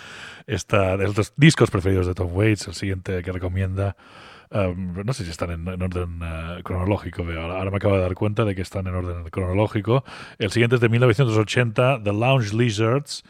esta, 0.47 0.97
de 0.97 1.05
los 1.05 1.35
discos 1.37 1.70
preferidos 1.70 2.07
de 2.07 2.14
Tom 2.14 2.31
Waits, 2.33 2.68
el 2.68 2.75
siguiente 2.75 3.23
que 3.23 3.33
recomienda. 3.33 3.97
No 4.51 5.12
sé 5.14 5.25
si 5.25 5.31
están 5.31 5.51
en, 5.51 5.66
en 5.66 5.83
orden 5.83 6.23
uh, 6.23 6.62
cronológico. 6.62 7.23
Ahora, 7.23 7.59
ahora, 7.59 7.70
me 7.73 7.79
acabo 7.79 7.97
de 7.97 8.03
dar 8.03 8.14
cuenta 8.14 8.44
de 8.44 8.55
que 8.55 8.62
están 8.62 8.87
en 8.87 8.94
orden 8.94 9.25
cronológico. 9.25 10.05
El 10.38 10.53
siguiente 10.53 10.77
es 10.77 10.81
de 10.81 10.88
1980, 10.88 12.03
The 12.05 12.12
Lounge 12.12 12.55
Lizards, 12.55 13.25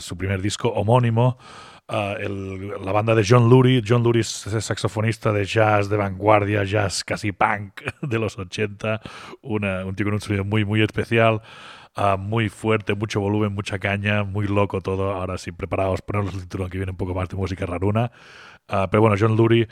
su 0.00 0.16
primer 0.18 0.42
disco 0.42 0.68
homónimo. 0.68 1.38
El, 1.88 2.70
la 2.84 2.92
banda 2.92 3.14
de 3.14 3.24
John 3.28 3.50
Lurie. 3.50 3.82
John 3.86 4.02
Lurie 4.02 4.20
es 4.22 4.46
saxofonista 4.60 5.32
de 5.32 5.44
jazz 5.44 5.88
de 5.88 5.96
vanguardia, 5.96 6.64
jazz 6.64 7.04
casi 7.04 7.32
punk 7.32 7.82
de 8.02 8.18
los 8.18 8.38
80. 8.38 9.00
Una, 9.42 9.84
un 9.84 9.94
tío 9.94 10.06
con 10.06 10.14
un 10.14 10.20
sonido 10.20 10.44
muy, 10.44 10.64
muy 10.64 10.82
especial. 10.82 11.42
Uh, 11.96 12.18
muy 12.18 12.48
fuerte, 12.48 12.94
mucho 12.96 13.20
volumen, 13.20 13.52
mucha 13.52 13.78
caña, 13.78 14.24
muy 14.24 14.48
loco 14.48 14.80
todo. 14.80 15.12
Ahora 15.12 15.38
sí, 15.38 15.52
preparados, 15.52 16.02
ponerlos 16.02 16.34
el 16.34 16.40
título 16.40 16.68
que 16.68 16.78
viene 16.78 16.90
un 16.90 16.96
poco 16.96 17.14
más 17.14 17.28
de 17.28 17.36
música 17.36 17.66
raruna. 17.66 18.10
Uh, 18.68 18.88
pero 18.90 19.00
bueno, 19.00 19.14
John 19.16 19.36
Lurie, 19.36 19.68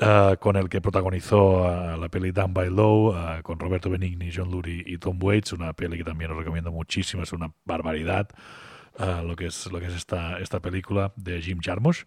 uh, 0.00 0.36
con 0.40 0.56
el 0.56 0.68
que 0.68 0.80
protagonizó 0.80 1.96
la 1.96 2.08
peli 2.08 2.32
Down 2.32 2.52
by 2.54 2.70
Low, 2.70 3.14
con 3.44 3.60
Roberto 3.60 3.88
Benigni, 3.88 4.30
John 4.34 4.50
Lurie 4.50 4.82
y 4.84 4.98
Tom 4.98 5.18
Waits, 5.22 5.52
una 5.52 5.72
peli 5.72 5.98
que 5.98 6.04
también 6.04 6.32
os 6.32 6.38
recomiendo 6.38 6.72
muchísimo, 6.72 7.22
es 7.22 7.32
una 7.32 7.52
barbaridad. 7.64 8.28
Lo 9.00 9.34
que 9.36 9.46
es, 9.46 9.70
lo 9.72 9.80
que 9.80 9.86
es 9.86 9.94
esta, 9.94 10.38
esta 10.38 10.60
película 10.60 11.12
de 11.16 11.40
Jim 11.40 11.58
Jarmusch, 11.62 12.04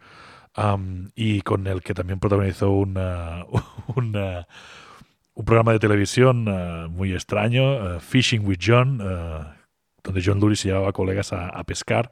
y 1.15 1.41
con 1.41 1.65
el 1.67 1.81
que 1.81 1.93
también 1.93 2.19
protagonizó 2.19 2.71
una, 2.71 3.45
una, 3.95 4.47
un 5.33 5.45
programa 5.45 5.71
de 5.71 5.79
televisión 5.79 6.47
uh, 6.47 6.89
muy 6.89 7.13
extraño, 7.13 7.95
uh, 7.95 7.99
Fishing 7.99 8.45
with 8.45 8.59
John, 8.61 8.99
donde 10.03 10.21
John 10.23 10.55
se 10.55 10.67
llevaba 10.67 10.91
colegas 10.91 11.33
a, 11.33 11.49
a 11.49 11.63
pescar. 11.63 12.11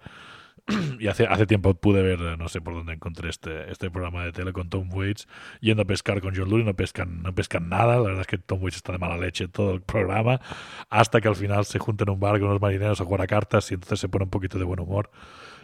y 1.00 1.08
hace, 1.08 1.26
hace 1.26 1.46
tiempo 1.46 1.74
pude 1.74 2.02
ver, 2.02 2.20
no 2.38 2.48
sé 2.50 2.62
por 2.62 2.74
dónde 2.74 2.94
encontré 2.94 3.30
este, 3.30 3.72
este 3.72 3.90
programa 3.90 4.26
de 4.26 4.32
tele 4.32 4.54
con 4.54 4.70
Tom 4.70 4.90
Waits 4.92 5.28
yendo 5.60 5.84
a 5.84 5.86
pescar 5.86 6.22
con 6.22 6.36
John 6.36 6.50
Lurie, 6.50 6.66
no 6.66 6.76
pescan, 6.76 7.22
no 7.22 7.34
pescan 7.34 7.70
nada, 7.70 7.96
la 7.96 8.04
verdad 8.04 8.22
es 8.22 8.28
que 8.28 8.38
Tom 8.38 8.62
Waits 8.62 8.78
está 8.78 8.92
de 8.92 8.98
mala 8.98 9.18
leche 9.18 9.48
todo 9.48 9.74
el 9.74 9.82
programa, 9.82 10.42
hasta 10.90 11.22
que 11.22 11.28
al 11.28 11.36
final 11.36 11.66
se 11.66 11.80
juntan 11.80 12.08
en 12.10 12.14
un 12.14 12.20
bar 12.20 12.40
con 12.40 12.50
unos 12.50 12.62
marineros 12.62 13.02
a 13.02 13.06
jugar 13.06 13.22
a 13.22 13.28
cartas 13.28 13.70
y 13.72 13.76
entonces 13.76 14.00
se 14.00 14.10
pone 14.10 14.26
un 14.26 14.32
poquito 14.32 14.58
de 14.58 14.66
buen 14.66 14.80
humor. 14.80 15.10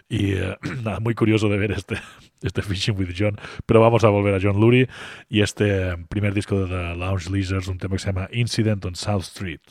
Y 0.09 0.33
eh, 0.33 0.57
nada, 0.83 0.99
muy 0.99 1.15
curioso 1.15 1.49
de 1.49 1.57
ver 1.57 1.71
este, 1.71 1.97
este 2.41 2.61
Fishing 2.61 2.97
with 2.97 3.13
John. 3.17 3.37
Pero 3.65 3.81
vamos 3.81 4.03
a 4.03 4.09
volver 4.09 4.35
a 4.35 4.39
John 4.41 4.59
Lurie 4.59 4.87
y 5.29 5.41
este 5.41 5.97
primer 6.09 6.33
disco 6.33 6.59
de 6.59 6.67
The 6.67 6.95
Lounge 6.95 7.29
Lizards, 7.29 7.67
un 7.67 7.77
tema 7.77 7.95
que 7.95 7.99
se 7.99 8.07
llama 8.07 8.29
Incident 8.31 8.85
on 8.85 8.95
South 8.95 9.23
Street. 9.23 9.61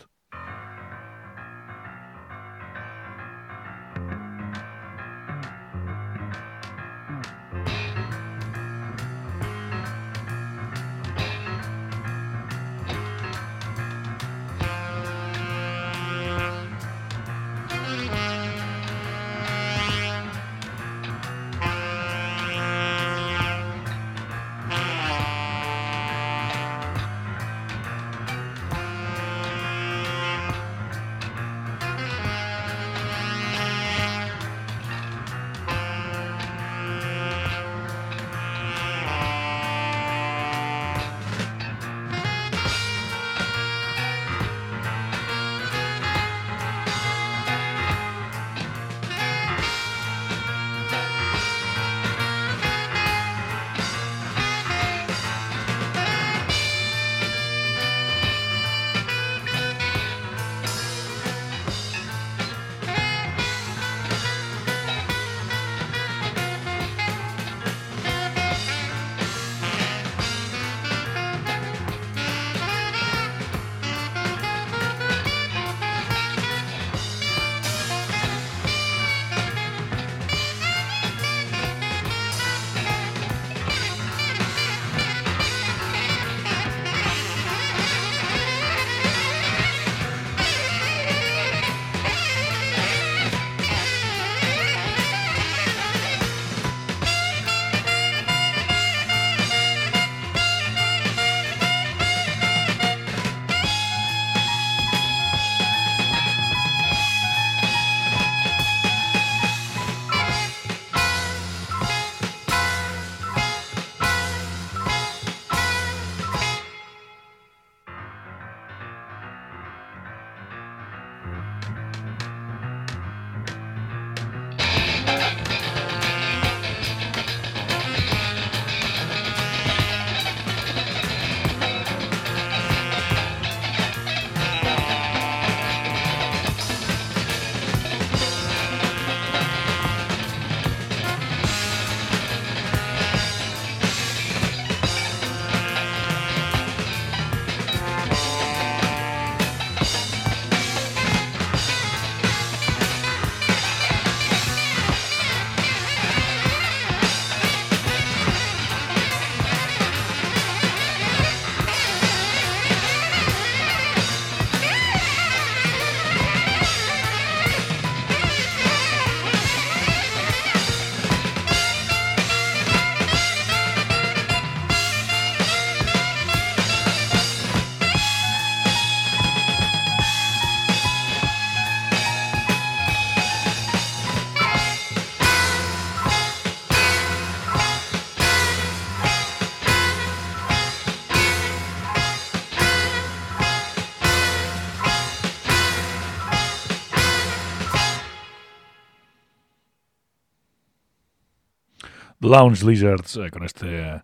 Lounge 202.26 202.64
Lizards, 202.64 203.16
eh, 203.16 203.30
con 203.30 203.44
este 203.44 204.02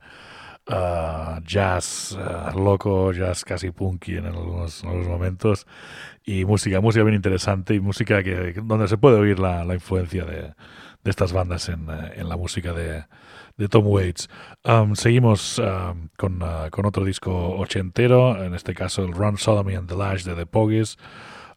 uh, 0.68 1.40
jazz 1.44 2.16
uh, 2.16 2.56
loco, 2.56 3.12
jazz 3.12 3.44
casi 3.44 3.70
punky 3.72 4.16
en 4.16 4.26
algunos, 4.26 4.82
en 4.82 4.90
algunos, 4.90 5.08
momentos 5.08 5.66
y 6.24 6.44
música, 6.44 6.80
música 6.80 7.04
bien 7.04 7.16
interesante 7.16 7.74
y 7.74 7.80
música 7.80 8.22
que 8.22 8.52
donde 8.62 8.86
se 8.86 8.96
puede 8.96 9.16
oír 9.16 9.38
la, 9.38 9.64
la 9.64 9.74
influencia 9.74 10.24
de, 10.24 10.54
de, 11.02 11.10
estas 11.10 11.32
bandas 11.32 11.68
en, 11.68 11.88
en 11.90 12.28
la 12.28 12.36
música 12.36 12.72
de, 12.72 13.04
Tom 13.68 13.86
Waits. 13.86 14.28
Um, 14.64 14.96
seguimos 14.96 15.58
um, 15.58 16.08
con, 16.16 16.42
con, 16.70 16.86
otro 16.86 17.04
disco 17.04 17.56
ochentero, 17.56 18.42
en 18.42 18.54
este 18.54 18.74
caso 18.74 19.04
el 19.04 19.12
Run 19.12 19.36
Sodomy 19.36 19.74
and 19.74 19.88
the 19.88 19.96
Lash 19.96 20.24
de 20.24 20.34
The 20.34 20.46
Pogues, 20.46 20.96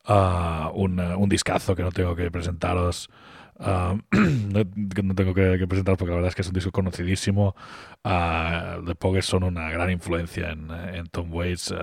uh, 0.08 0.70
un, 0.74 1.00
un, 1.00 1.30
discazo 1.30 1.76
que 1.76 1.82
no 1.82 1.92
tengo 1.92 2.16
que 2.16 2.30
presentaros. 2.30 3.10
Uh, 3.58 3.98
no, 4.12 5.16
tengo 5.16 5.34
que, 5.34 5.66
presentar 5.68 5.96
porque 5.96 6.10
la 6.10 6.16
verdad 6.16 6.30
es 6.30 6.36
que 6.36 6.42
es 6.42 6.48
un 6.50 6.54
disco 6.54 6.72
conocidísimo. 6.72 7.56
The 8.04 8.96
Pogues 9.00 9.26
son 9.26 9.44
una 9.44 9.70
gran 9.72 9.90
influencia 9.92 10.50
en, 10.52 11.08
Tom 11.08 11.34
Waits. 11.34 11.74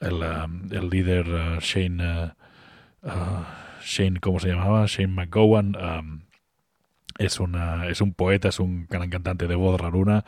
el, 0.00 0.14
um, 0.14 0.68
el, 0.72 0.90
líder 0.90 1.60
Shane, 1.60 2.32
Shane, 3.84 4.20
¿cómo 4.20 4.40
se 4.40 4.48
llamaba? 4.48 4.86
Shane 4.86 5.12
McGowan 5.12 5.76
es, 7.18 7.40
una, 7.40 7.86
es 7.86 8.00
un 8.00 8.14
poeta, 8.14 8.48
es 8.48 8.58
un 8.58 8.86
gran 8.88 9.10
cantante 9.10 9.46
de 9.46 9.54
voz 9.54 9.80
raruna. 9.80 10.24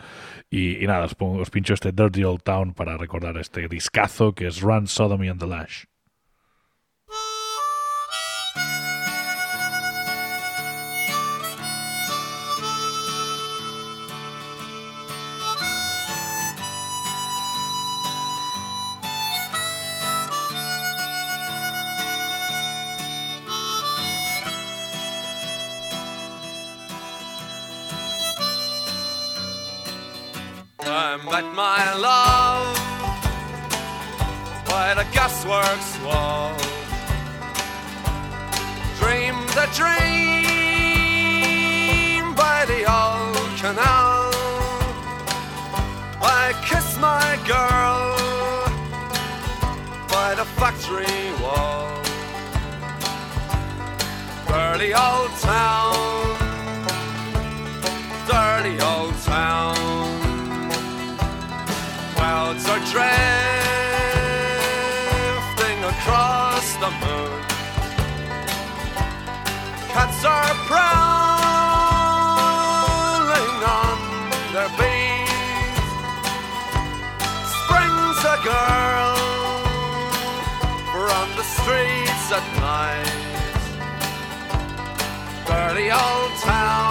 Y, 0.51 0.83
y 0.83 0.87
nada, 0.87 1.07
os, 1.07 1.15
pongo, 1.15 1.41
os, 1.41 1.51
pincho 1.51 1.75
este 1.75 1.93
Dirty 1.93 2.25
Old 2.25 2.43
Town 2.43 2.75
para 2.75 2.97
recordar 2.97 3.37
este 3.39 3.69
discazo 3.69 4.35
que 4.35 4.47
es 4.47 4.61
Run 4.61 4.87
Sodomy 4.87 5.29
and 5.29 5.41
the 5.41 5.47
Lash. 5.47 5.85
Met 31.95 32.01
love 32.01 32.77
by 34.67 34.95
the 34.95 35.05
gasworks 35.13 36.03
wall. 36.05 36.57
Dreamed 38.99 39.57
a 39.57 39.67
dream 39.75 39.95
by 42.35 42.65
the 42.67 42.85
old 42.91 43.57
canal. 43.59 44.33
I 46.23 46.53
kissed 46.65 46.99
my 47.01 47.39
girl 47.47 48.17
by 50.09 50.35
the 50.35 50.45
factory 50.59 51.33
wall. 51.43 52.03
Dirty 54.49 54.95
old 54.95 55.31
town, 55.41 56.14
are 70.25 70.55
prowling 70.67 70.85
on 73.83 73.99
their 74.55 74.71
beat. 74.79 75.29
Springs 77.57 78.21
a 78.25 78.39
girl 78.53 79.17
from 80.93 81.27
the 81.39 81.45
streets 81.57 82.27
at 82.39 82.47
night. 82.57 83.13
Dirty 85.47 85.89
old 85.91 86.33
town, 86.43 86.84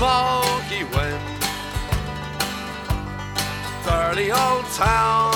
smoky 0.00 0.82
wind. 0.94 1.20
Dirty 3.84 4.32
old 4.32 4.64
town, 4.72 5.34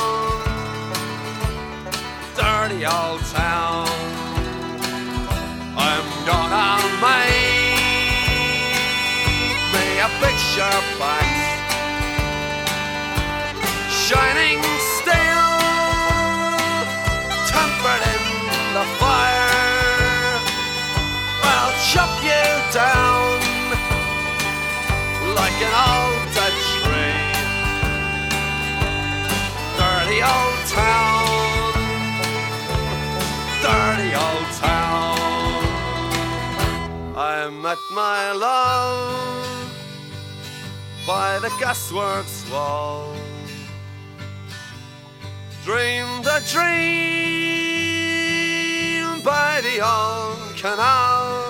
dirty 2.35 2.81
old 2.87 3.21
town. 3.41 3.89
I'm 5.77 6.07
gonna 6.31 6.71
make 7.05 7.77
me 9.75 9.87
a 10.01 10.09
picture 10.25 10.81
box, 10.99 11.29
shining 14.03 14.63
my 37.95 38.33
love 38.33 39.71
by 41.07 41.39
the 41.39 41.49
gasworks 41.61 42.51
wall 42.51 43.15
dreamed 45.65 46.27
a 46.27 46.41
dream 46.51 47.15
by 49.23 49.61
the 49.63 49.81
old 49.81 50.57
canal. 50.57 51.45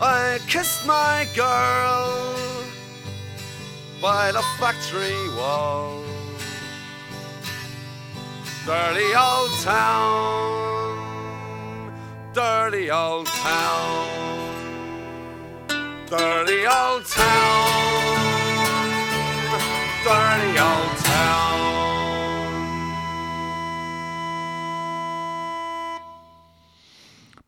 I 0.00 0.40
kissed 0.48 0.84
my 0.84 1.28
girl 1.34 2.34
by 4.02 4.32
the 4.32 4.42
factory 4.58 5.28
wall. 5.36 6.02
Dirty 8.66 9.14
old 9.14 9.52
town, 9.62 10.92
dirty 12.34 12.90
old 12.90 13.28
town, 13.28 14.35
dirty 16.08 16.66
old 16.66 17.04
town, 17.04 18.06
dirty 20.04 20.58
old 20.58 20.96
town. 21.02 21.56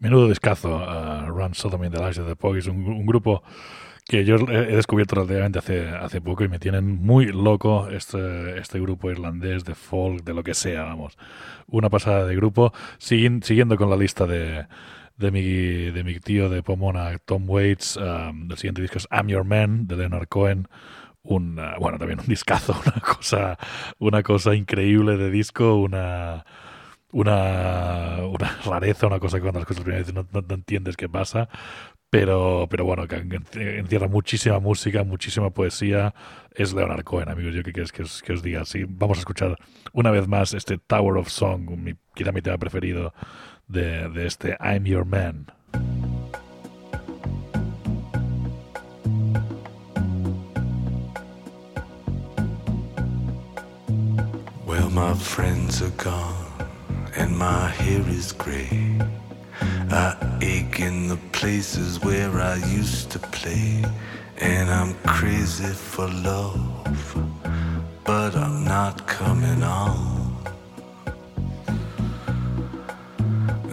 Menudo 0.00 0.28
descazo, 0.28 0.76
uh, 0.76 1.30
Run 1.30 1.54
Sodomy 1.54 1.86
and 1.86 1.94
the 1.94 2.00
Lash 2.00 2.16
de 2.16 2.24
The 2.24 2.36
Pogues, 2.36 2.66
un, 2.66 2.86
un, 2.86 3.06
grupo 3.06 3.42
que 4.04 4.24
yo 4.24 4.36
he 4.36 4.76
descubierto 4.76 5.16
relativamente 5.16 5.59
hace, 5.59 5.88
hace 5.88 6.20
poco 6.20 6.44
y 6.44 6.48
me 6.48 6.59
tienen 6.59 7.04
muy 7.04 7.26
loco 7.26 7.88
este, 7.88 8.59
este 8.59 8.80
grupo 8.80 9.11
irlandés 9.11 9.64
de 9.64 9.74
folk, 9.74 10.24
de 10.24 10.34
lo 10.34 10.42
que 10.42 10.54
sea, 10.54 10.84
vamos. 10.84 11.18
Una 11.66 11.90
pasada 11.90 12.24
de 12.24 12.34
grupo. 12.34 12.72
Siguiendo 12.98 13.76
con 13.76 13.90
la 13.90 13.96
lista 13.96 14.26
de, 14.26 14.66
de, 15.18 15.30
mi, 15.30 15.42
de 15.90 16.04
mi 16.04 16.18
tío 16.20 16.48
de 16.48 16.62
Pomona, 16.62 17.18
Tom 17.18 17.48
Waits, 17.48 17.96
um, 17.96 18.50
el 18.50 18.56
siguiente 18.56 18.82
disco 18.82 18.98
es 18.98 19.08
I'm 19.10 19.28
Your 19.28 19.44
Man, 19.44 19.86
de 19.86 19.96
Leonard 19.96 20.28
Cohen, 20.28 20.68
un 21.22 21.58
uh, 21.58 21.78
bueno, 21.78 21.98
también 21.98 22.20
un 22.20 22.26
discazo, 22.26 22.74
una 22.86 23.00
cosa, 23.00 23.58
una 23.98 24.22
cosa 24.22 24.54
increíble 24.54 25.16
de 25.16 25.30
disco, 25.30 25.76
una 25.76 26.44
una, 27.10 28.18
una 28.26 28.58
rareza, 28.64 29.06
una 29.06 29.18
cosa 29.18 29.38
que 29.38 29.42
cuando 29.42 29.60
las 29.60 29.66
cosas 29.66 29.82
primeras 29.82 30.06
veces 30.06 30.14
no, 30.14 30.28
no, 30.30 30.46
no 30.46 30.54
entiendes 30.54 30.96
qué 30.96 31.08
pasa, 31.08 31.48
pero, 32.10 32.66
pero 32.70 32.84
bueno, 32.84 33.06
que 33.06 33.16
encierra 33.16 34.08
muchísima 34.08 34.58
música, 34.60 35.04
muchísima 35.04 35.50
poesía. 35.50 36.14
Es 36.54 36.72
Leonard 36.72 37.04
Cohen, 37.04 37.28
amigos. 37.28 37.54
Yo 37.54 37.62
qué 37.62 37.72
quieres 37.72 37.92
que 37.92 38.02
os, 38.02 38.22
que 38.22 38.32
os 38.32 38.42
diga. 38.42 38.64
Sí, 38.64 38.84
vamos 38.88 39.18
a 39.18 39.20
escuchar 39.20 39.56
una 39.92 40.10
vez 40.10 40.26
más 40.26 40.54
este 40.54 40.78
Tower 40.78 41.18
of 41.18 41.28
Song, 41.28 41.68
mi, 41.76 41.94
quizá 42.14 42.32
mi 42.32 42.40
tema 42.40 42.56
preferido 42.56 43.12
de, 43.70 44.08
de 44.08 44.26
este 44.26 44.56
I'm 44.60 44.86
Your 44.86 45.04
Man. 45.04 45.46
Well, 54.66 54.90
my 54.90 55.14
friends 55.14 55.82
are 55.82 55.90
gone, 55.90 56.34
and 57.16 57.36
my 57.36 57.68
hair 57.68 58.02
is 58.08 58.32
gray. 58.32 58.98
I 59.90 60.38
ache 60.42 60.80
in 60.80 61.08
the 61.08 61.18
places 61.32 62.00
where 62.02 62.32
I 62.40 62.56
used 62.56 63.10
to 63.12 63.18
play, 63.18 63.84
and 64.38 64.70
I'm 64.70 64.94
crazy 65.06 65.72
for 65.72 66.08
love, 66.08 66.56
but 68.04 68.34
I'm 68.34 68.64
not 68.64 69.06
coming 69.06 69.62
on. 69.62 70.17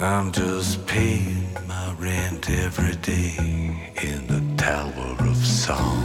I'm 0.06 0.32
just 0.32 0.86
paying 0.86 1.52
my 1.68 1.96
rent 1.98 2.48
every 2.52 2.96
day 2.98 3.34
in 4.04 4.28
the 4.28 4.40
Tower 4.56 5.16
of 5.20 5.36
Song. 5.36 5.98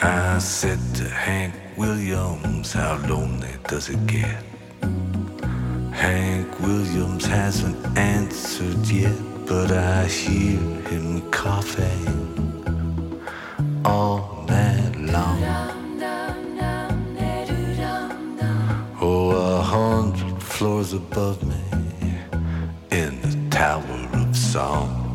I 0.00 0.38
said 0.38 0.78
to 0.94 1.08
Hank 1.08 1.54
Williams, 1.76 2.72
How 2.72 2.98
lonely 3.08 3.50
does 3.66 3.88
it 3.88 4.06
get? 4.06 4.44
Hank 5.92 6.60
Williams 6.60 7.26
hasn't 7.26 7.98
answered 7.98 8.86
yet, 8.86 9.18
but 9.44 9.72
I 9.72 10.06
hear 10.06 10.60
him 10.88 11.28
coughing 11.32 12.06
all 13.84 14.44
night 14.46 14.96
long. 15.00 15.75
Floors 20.56 20.94
above 20.94 21.42
me 21.46 21.54
in 22.90 23.20
the 23.20 23.50
Tower 23.50 24.08
of 24.14 24.34
Song. 24.34 25.05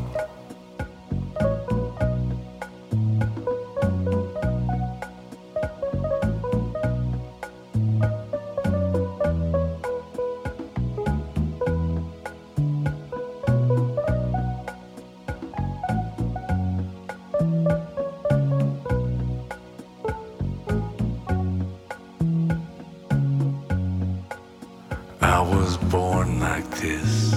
I 25.41 25.43
was 25.43 25.75
born 25.77 26.39
like 26.39 26.69
this. 26.69 27.33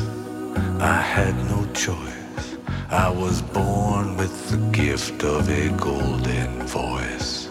I 0.79 1.01
had 1.01 1.35
no 1.49 1.65
choice. 1.73 2.59
I 2.91 3.09
was 3.09 3.41
born 3.41 4.19
with 4.19 4.51
the 4.51 4.59
gift 4.73 5.25
of 5.25 5.49
a 5.49 5.71
golden 5.71 6.67
voice 6.67 7.49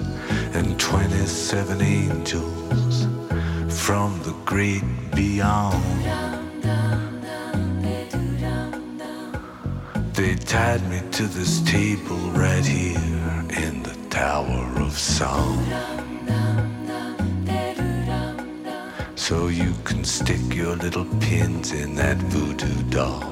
and 0.53 0.79
27 0.79 1.81
angels 1.81 3.07
from 3.83 4.21
the 4.21 4.35
great 4.45 4.83
beyond. 5.15 5.83
They 10.13 10.35
tied 10.35 10.87
me 10.87 11.01
to 11.13 11.23
this 11.23 11.61
table 11.61 12.29
right 12.43 12.63
here 12.63 13.43
in 13.63 13.81
the 13.81 13.97
Tower 14.11 14.71
of 14.83 14.99
Song. 14.99 15.92
So 19.23 19.47
you 19.47 19.73
can 19.85 20.03
stick 20.03 20.53
your 20.53 20.75
little 20.75 21.05
pins 21.21 21.71
in 21.71 21.95
that 21.95 22.17
voodoo 22.17 22.83
doll. 22.89 23.23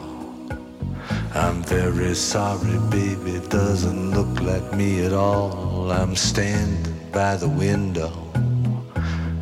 I'm 1.36 1.62
very 1.64 2.16
sorry, 2.16 2.80
baby, 2.90 3.46
doesn't 3.50 4.12
look 4.12 4.40
like 4.40 4.74
me 4.74 5.04
at 5.04 5.12
all. 5.12 5.92
I'm 5.92 6.16
standing 6.16 6.96
by 7.12 7.36
the 7.36 7.50
window 7.50 8.12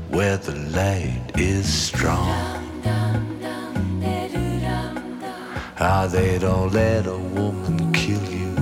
where 0.10 0.38
the 0.38 0.56
light 0.76 1.34
is 1.36 1.72
strong. 1.72 2.34
Ah, 5.80 6.08
they 6.12 6.39
don't 6.39 6.74
let 6.74 7.06
a 7.06 7.20
woman 7.38 7.93
kill 7.93 8.26
you, 8.26 8.56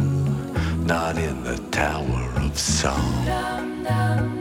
not 0.83 1.17
in 1.17 1.41
the 1.45 1.55
Tower 1.71 2.33
of 2.35 2.59
Song. 2.59 4.36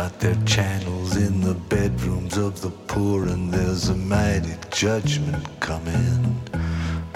Got 0.00 0.18
their 0.18 0.42
channels 0.46 1.14
in 1.16 1.42
the 1.42 1.52
bedrooms 1.68 2.38
of 2.38 2.62
the 2.62 2.70
poor, 2.90 3.28
and 3.28 3.52
there's 3.52 3.90
a 3.90 3.94
mighty 3.94 4.54
judgment 4.70 5.44
coming. 5.60 6.40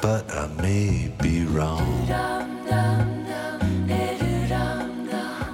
But 0.03 0.31
I 0.31 0.49
may 0.61 1.11
be 1.23 1.47
wrong. 1.47 1.89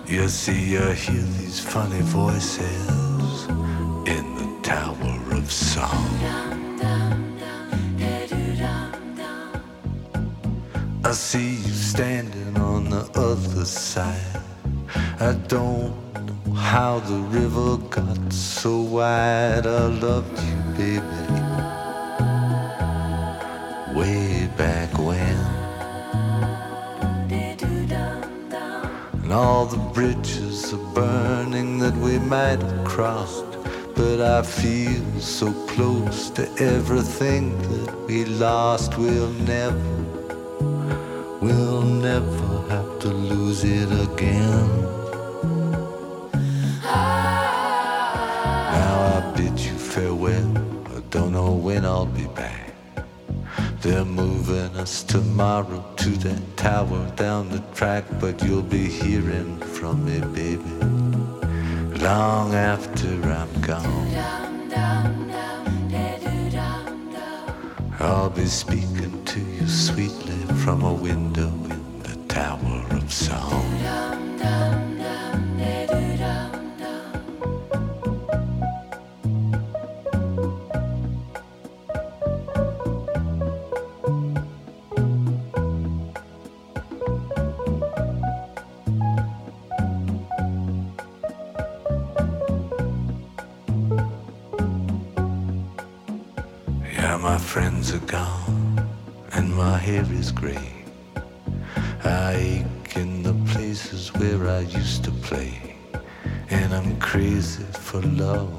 You 0.08 0.26
see, 0.26 0.76
I 0.76 0.92
hear 0.92 1.22
these 1.38 1.60
funny 1.60 2.02
voices 2.20 3.46
in 4.14 4.24
the 4.40 4.48
Tower 4.64 5.16
of 5.38 5.52
Song. 5.52 6.10
I 11.04 11.12
see 11.12 11.50
you 11.64 11.74
standing 11.92 12.56
on 12.56 12.90
the 12.90 13.04
other 13.14 13.64
side. 13.64 14.42
I 15.20 15.32
don't 15.46 16.09
how 16.60 17.00
the 17.00 17.20
river 17.38 17.76
got 17.88 18.32
so 18.32 18.80
wide. 18.80 19.66
I 19.66 19.86
loved 19.86 20.38
you, 20.46 20.56
baby, 20.76 21.30
way 23.98 24.48
back 24.56 24.90
when. 24.98 25.38
And 29.22 29.32
all 29.32 29.66
the 29.66 29.82
bridges 29.94 30.72
are 30.74 30.94
burning 30.94 31.78
that 31.78 31.96
we 31.96 32.18
might 32.18 32.60
have 32.62 32.84
crossed. 32.84 33.44
But 33.96 34.20
I 34.20 34.42
feel 34.42 35.20
so 35.20 35.52
close 35.66 36.30
to 36.30 36.42
everything 36.58 37.58
that 37.70 37.94
we 38.06 38.24
lost. 38.24 38.96
We'll 38.98 39.32
never 39.54 40.00
We'll 41.40 41.80
never 41.80 42.68
have 42.68 42.98
to 42.98 43.08
lose 43.08 43.64
it 43.64 43.90
again. 43.90 44.99
When 51.80 51.90
I'll 51.90 52.04
be 52.04 52.26
back. 52.28 52.74
They're 53.80 54.04
moving 54.04 54.76
us 54.76 55.02
tomorrow 55.02 55.82
to 55.96 56.10
that 56.10 56.56
tower 56.58 57.10
down 57.16 57.48
the 57.48 57.60
track, 57.74 58.04
but 58.20 58.42
you'll 58.42 58.70
be 58.80 58.86
hearing 58.86 59.56
from 59.60 60.04
me, 60.04 60.20
baby, 60.34 60.76
long 62.04 62.54
after 62.54 63.08
I'm 63.38 63.60
gone. 63.62 64.08
I'll 67.98 68.30
be 68.30 68.46
speaking 68.46 69.24
to 69.24 69.40
you 69.40 69.66
sweetly 69.66 70.40
from 70.62 70.82
a 70.82 70.92
window 70.92 71.48
in 71.48 72.02
the 72.02 72.16
Tower 72.28 72.84
of 72.90 73.10
Song. 73.10 74.89
Now 97.10 97.18
my 97.18 97.38
friends 97.38 97.92
are 97.92 98.06
gone 98.06 98.88
and 99.32 99.52
my 99.52 99.76
hair 99.76 100.06
is 100.12 100.30
gray. 100.30 100.84
I 102.04 102.34
ache 102.36 102.96
in 102.96 103.24
the 103.24 103.34
places 103.52 104.14
where 104.14 104.48
I 104.48 104.60
used 104.60 105.02
to 105.06 105.10
play. 105.10 105.74
And 106.50 106.72
I'm 106.72 106.96
crazy 107.00 107.64
for 107.64 108.00
love, 108.02 108.54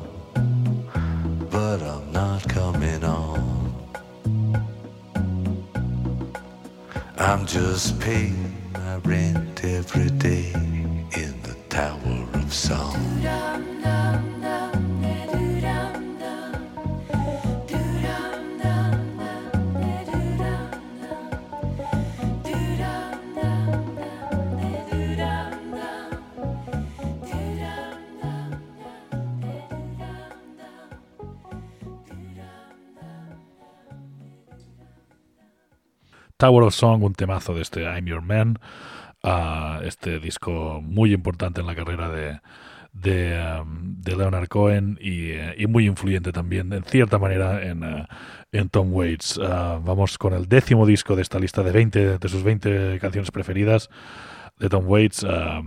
but 1.49 1.81
I'm 1.81 2.11
not 2.11 2.41
coming 2.49 3.05
on. 3.05 3.73
I'm 7.19 7.45
just 7.45 8.01
paying 8.01 8.53
my 8.73 8.97
rent 8.97 9.63
every 9.63 10.09
day 10.09 10.51
in 11.23 11.41
the 11.43 11.55
Tower 11.69 12.27
of 12.33 12.53
Song. 12.53 13.60
Tower 36.41 36.63
of 36.63 36.73
Song, 36.73 37.03
un 37.03 37.13
temazo 37.13 37.53
de 37.53 37.61
este 37.61 37.83
I'm 37.83 38.07
Your 38.07 38.23
Man, 38.23 38.57
ah, 39.21 39.79
este 39.83 40.17
disco 40.17 40.81
muy 40.81 41.13
importante 41.13 41.61
en 41.61 41.67
la 41.67 41.75
carrera 41.75 42.09
de, 42.09 42.39
de, 42.93 43.61
um, 43.61 44.01
Leonard 44.03 44.47
Cohen 44.47 44.97
y, 44.99 45.33
eh, 45.33 45.53
y 45.55 45.67
muy 45.67 45.85
influyente 45.85 46.31
también, 46.31 46.73
en 46.73 46.83
cierta 46.83 47.19
manera, 47.19 47.63
en, 47.63 47.83
eh, 47.83 48.07
en 48.53 48.69
Tom 48.69 48.91
Waits. 48.91 49.39
Ah, 49.43 49.79
vamos 49.83 50.17
con 50.17 50.33
el 50.33 50.49
décimo 50.49 50.87
disco 50.87 51.15
de 51.15 51.21
esta 51.21 51.37
lista 51.37 51.61
de 51.61 51.73
20, 51.73 52.17
de 52.17 52.27
sus 52.27 52.41
20 52.41 52.97
canciones 52.99 53.29
preferidas 53.29 53.91
de 54.57 54.67
Tom 54.67 54.85
Waits. 54.87 55.23
ah, 55.23 55.61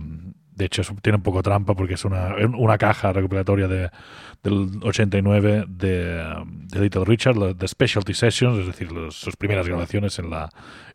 de 0.55 0.65
hecho, 0.65 0.81
tiene 1.01 1.17
un 1.17 1.23
poco 1.23 1.43
trampa 1.43 1.73
porque 1.75 1.95
es 1.95 2.05
una, 2.05 2.35
una 2.57 2.77
caja 2.77 3.11
recopilatoria 3.13 3.67
de, 3.67 3.89
del 4.43 4.69
89 4.81 5.65
de, 5.67 6.23
de 6.67 6.79
Little 6.79 7.05
Richard, 7.05 7.55
de 7.55 7.67
Specialty 7.67 8.13
Sessions, 8.13 8.59
es 8.59 8.67
decir, 8.67 8.91
los- 8.91 9.15
sus 9.15 9.35
primeras 9.35 9.67
grabaciones 9.67 10.17
en, 10.19 10.29
la, 10.29 10.49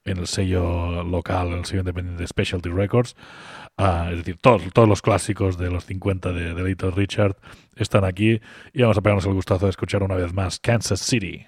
en 0.05 0.19
el 0.19 0.27
sello 0.27 1.03
local, 1.05 1.49
el 1.53 1.65
sello 1.65 1.81
independiente 1.81 2.23
de 2.23 2.27
Specialty 2.27 2.71
Records. 2.71 3.17
Ah, 3.77 4.09
es 4.11 4.19
decir, 4.19 4.37
todos, 4.41 4.63
todos 4.73 4.89
los 4.89 5.01
clásicos 5.03 5.57
de 5.57 5.71
los 5.71 5.85
50 5.87 6.33
de, 6.33 6.55
de 6.55 6.63
Little 6.65 6.91
Richard 6.91 7.37
están 7.77 8.05
aquí 8.05 8.41
y 8.73 8.83
vamos 8.83 8.99
a 8.99 9.01
pegarnos 9.01 9.25
el 9.27 9.33
gustazo 9.35 9.67
de 9.67 9.71
escuchar 9.71 10.03
una 10.03 10.17
vez 10.17 10.33
más 10.35 10.59
Kansas 10.59 11.01
City. 11.01 11.47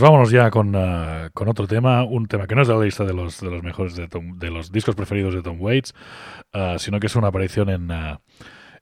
Pues 0.00 0.08
vámonos 0.10 0.30
ya 0.30 0.50
con, 0.50 0.74
ah, 0.76 1.28
con 1.34 1.46
otro 1.48 1.66
tema, 1.66 2.04
un 2.04 2.24
tema 2.24 2.46
que 2.46 2.54
no 2.54 2.62
es 2.62 2.68
de 2.68 2.74
la 2.74 2.82
lista 2.82 3.04
de 3.04 3.12
los, 3.12 3.38
de 3.38 3.50
los 3.50 3.62
mejores 3.62 3.96
de, 3.96 4.08
Tom- 4.08 4.38
de 4.38 4.50
los 4.50 4.72
discos 4.72 4.94
preferidos 4.94 5.34
de 5.34 5.42
Tom 5.42 5.60
Waits, 5.60 5.92
ah, 6.54 6.76
sino 6.78 6.98
que 6.98 7.08
es 7.08 7.16
una 7.16 7.28
aparición 7.28 7.68
en, 7.68 7.90
ah, 7.90 8.22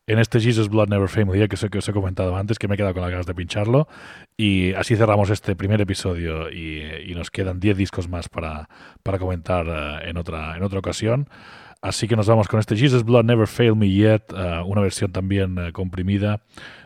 en 0.07 0.21
este 0.21 0.39
Jesus 0.39 0.69
Blood 0.69 0.91
Never 0.91 1.27
Me, 1.27 1.49
que 1.49 1.57
os, 1.57 1.67
que 1.73 1.79
os 1.79 1.89
he 1.89 1.93
comentado 1.93 2.37
antes, 2.37 2.57
que 2.57 2.69
me 2.69 2.75
he 2.75 2.77
quedado 2.77 2.95
con 2.95 3.03
las 3.03 3.11
ganas 3.11 3.27
de 3.27 3.35
pincharlo. 3.35 3.89
Y 4.37 4.75
así 4.75 4.95
cerramos 4.95 5.31
este 5.31 5.57
primer 5.57 5.81
episodio 5.81 6.53
y, 6.53 7.13
nos 7.17 7.33
quedan 7.33 7.59
10 7.59 7.77
discos 7.77 8.09
más 8.09 8.29
para, 8.29 8.69
para 9.03 9.19
comentar 9.19 9.67
en, 10.05 10.19
otra, 10.19 10.57
en 10.57 10.63
otra 10.63 10.79
ocasión. 10.79 11.29
Así 11.83 12.07
que 12.07 12.15
nos 12.15 12.29
vamos 12.29 12.47
con 12.47 12.61
este 12.61 12.77
Jesus 12.77 13.03
Blood 13.03 13.25
Never 13.25 13.49
Failed 13.49 13.75
Me 13.75 13.91
Yet, 13.91 14.33
una 14.65 14.81
versión 14.83 15.11
también 15.11 15.73
comprimida 15.73 16.43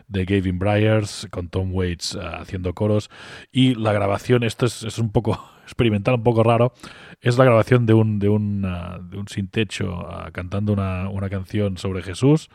de 0.07 0.25
Gavin 0.25 0.59
Bryars 0.59 1.27
con 1.31 1.49
Tom 1.49 1.73
Waits 1.73 2.15
ah, 2.15 2.39
haciendo 2.41 2.73
coros. 2.73 3.09
Y 3.51 3.75
la 3.75 3.93
grabación, 3.93 4.43
esto 4.43 4.65
es, 4.65 4.83
es 4.83 4.99
un 4.99 5.11
poco 5.11 5.43
experimental, 5.63 6.15
un 6.15 6.23
poco 6.23 6.43
raro, 6.43 6.73
es 7.21 7.37
la 7.37 7.45
grabación 7.45 7.85
de 7.85 7.93
un, 7.93 8.19
de 8.19 8.29
un, 8.29 8.63
ah, 8.65 8.99
de 9.01 9.17
un 9.17 9.27
sin 9.27 9.47
techo 9.47 10.05
ah, 10.07 10.29
cantando 10.31 10.73
una, 10.73 11.09
una 11.09 11.29
canción 11.29 11.77
sobre 11.77 12.01
Jesús 12.01 12.49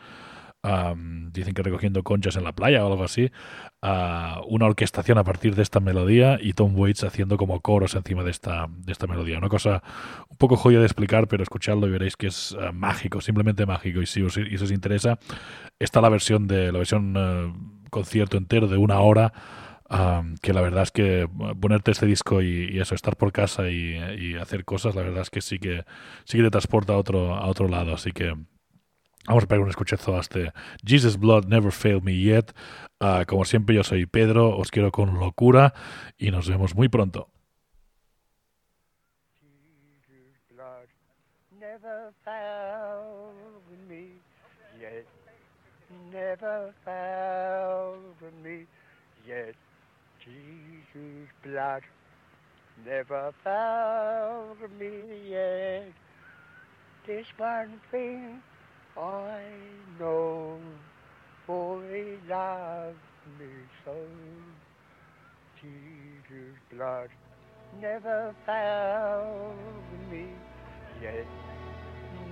am, 0.61 1.31
dicen 1.31 1.53
que 1.53 1.63
recogiendo 1.63 2.03
conchas 2.03 2.35
en 2.35 2.43
la 2.43 2.53
playa 2.53 2.85
o 2.85 2.91
algo 2.91 3.03
así, 3.03 3.31
una 3.81 4.65
orquestación 4.65 5.17
a 5.17 5.23
partir 5.23 5.55
de 5.55 5.61
esta 5.61 5.79
melodía 5.79 6.37
y 6.41 6.53
Tom 6.53 6.77
Waits 6.77 7.03
haciendo 7.03 7.37
como 7.37 7.61
coros 7.61 7.95
encima 7.95 8.23
de 8.23 8.31
esta, 8.31 8.67
de 8.69 8.91
esta 8.91 9.07
melodía. 9.07 9.37
Una 9.37 9.49
cosa 9.49 9.83
un 10.29 10.37
poco 10.37 10.57
joya 10.57 10.79
de 10.79 10.85
explicar, 10.85 11.27
pero 11.27 11.43
escuchadlo 11.43 11.87
y 11.87 11.91
veréis 11.91 12.17
que 12.17 12.27
es 12.27 12.57
eh, 12.59 12.71
mágico, 12.73 13.21
simplemente 13.21 13.65
mágico. 13.65 14.01
Y 14.01 14.05
si 14.05 14.21
os, 14.21 14.37
y 14.37 14.57
si 14.57 14.63
os 14.63 14.71
interesa, 14.71 15.19
está 15.79 16.01
la 16.01 16.09
versión 16.09 16.47
de 16.47 16.71
la 16.71 16.79
versión 16.79 17.13
eh, 17.17 17.53
concierto 17.89 18.37
entero 18.37 18.67
de 18.67 18.77
una 18.77 18.99
hora. 18.99 19.33
que 20.41 20.53
la 20.53 20.61
verdad 20.61 20.83
es 20.83 20.91
que 20.91 21.27
ponerte 21.59 21.91
este 21.91 22.05
disco 22.05 22.41
y, 22.41 22.69
y 22.71 22.79
eso, 22.79 22.93
estar 22.95 23.15
por 23.17 23.31
casa 23.31 23.69
y, 23.69 24.35
hacer 24.35 24.63
cosas, 24.63 24.95
la 24.95 25.01
verdad 25.01 25.21
es 25.21 25.29
que 25.29 25.41
sí 25.41 25.57
que 25.59 25.83
sí 26.25 26.37
te 26.37 26.49
transporta 26.51 26.93
a 26.93 26.97
otro, 26.97 27.35
a 27.35 27.47
otro 27.47 27.67
lado. 27.67 27.93
Así 27.93 28.11
que 28.11 28.35
Vamos 29.29 29.43
a 29.43 29.47
pegar 29.47 29.61
un 29.61 29.69
escuchazo 29.69 30.17
a 30.17 30.21
este 30.21 30.51
Jesus 30.83 31.19
Blood 31.19 31.45
Never 31.45 31.71
Failed 31.71 32.01
Me 32.01 32.17
Yet. 32.17 32.51
Ah, 32.99 33.25
como 33.27 33.45
siempre, 33.45 33.75
yo 33.75 33.83
soy 33.83 34.07
Pedro, 34.07 34.57
os 34.57 34.71
quiero 34.71 34.91
con 34.91 35.19
locura 35.19 35.75
y 36.17 36.31
nos 36.31 36.49
vemos 36.49 36.73
muy 36.73 36.89
pronto. 36.89 37.29
never 46.11 46.73
found 46.75 48.05
me 48.43 48.65
yet. 49.27 49.55
Jesus' 50.25 51.29
blood 51.43 51.83
never 52.83 53.31
found 53.43 54.57
me 54.79 55.29
yet. 55.29 55.93
This 57.05 57.27
one 57.37 57.79
thing 57.91 58.41
I 58.99 59.39
know, 59.97 60.59
for 61.47 61.81
he 61.83 62.17
me 63.39 63.47
so. 63.85 63.95
Jesus' 65.61 66.59
blood 66.69 67.07
never 67.79 68.35
found 68.45 69.57
me 70.11 70.27
yet, 71.01 71.25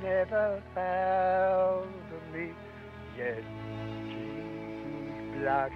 never 0.03 0.61
found 0.75 1.89
me 2.33 2.51
yet. 3.17 3.43
Jesus' 4.09 5.39
blood 5.39 5.71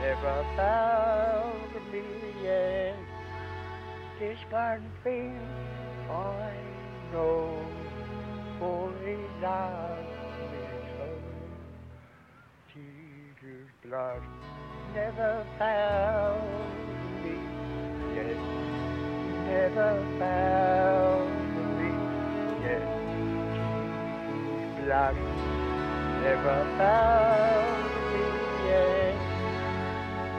never 0.00 0.46
found 0.56 1.92
me 1.92 2.02
yet. 2.44 2.96
This 4.20 4.38
one 4.50 4.92
thing 5.02 5.36
I 6.08 6.52
know, 7.12 7.66
he 8.60 9.16
loved 9.40 10.04
me. 10.52 10.60
Jesus' 12.74 13.72
blood 13.82 14.20
never 14.94 15.46
found 15.58 16.44
me 17.24 17.36
yet, 18.14 18.36
never 19.48 19.90
found 20.18 21.30
me 21.78 21.90
yet. 22.64 22.84
Jesus' 23.56 24.84
blood 24.84 25.16
never 26.22 26.58
found 26.76 27.80
me 28.12 28.24
yet. 28.68 29.16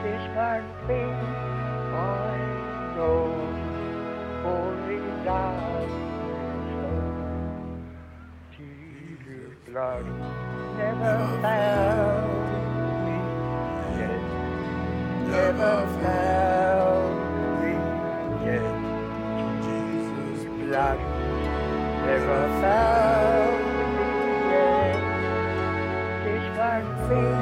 This 0.04 0.24
one 0.36 0.68
thing 0.86 1.14
I 1.92 2.38
know, 2.94 3.18
for 4.42 4.66
he 4.88 4.98
Blood 9.72 10.04
never 10.76 11.16
found 11.40 12.28
me 13.06 13.18
yet, 13.98 14.22
never 15.28 15.76
found 16.02 17.14
me 17.62 17.72
yet. 18.44 18.68
Jesus' 19.64 20.44
blood 20.60 21.00
never 22.04 22.42
found 22.60 23.60
me 23.96 24.08
yet. 24.52 25.00
This 26.24 26.46
one 26.58 26.88
thing 27.08 27.41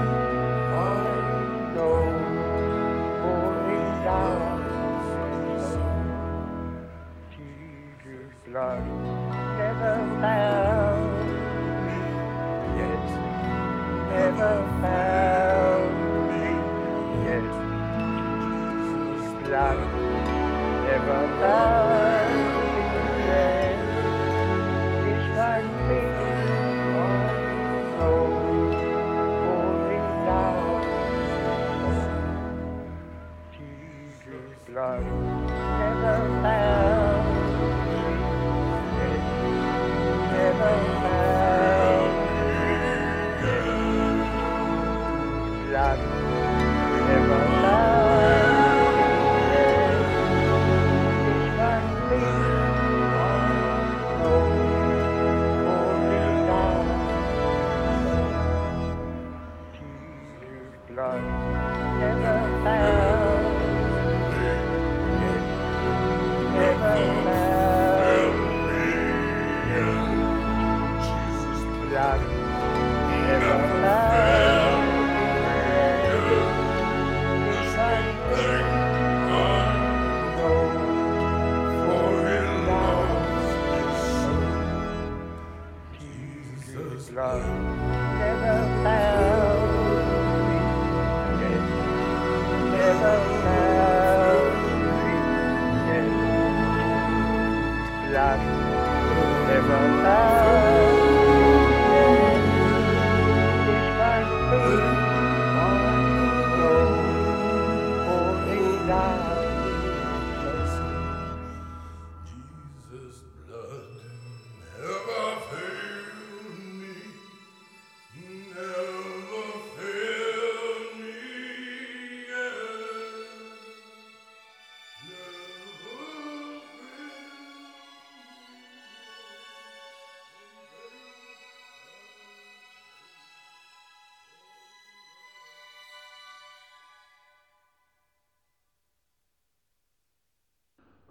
Jesus' 61.08 61.39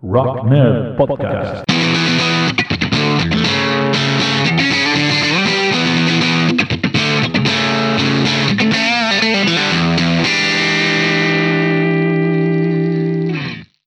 Rock 0.01 0.43
Nerd 0.45 0.95
Podcast. 0.95 1.68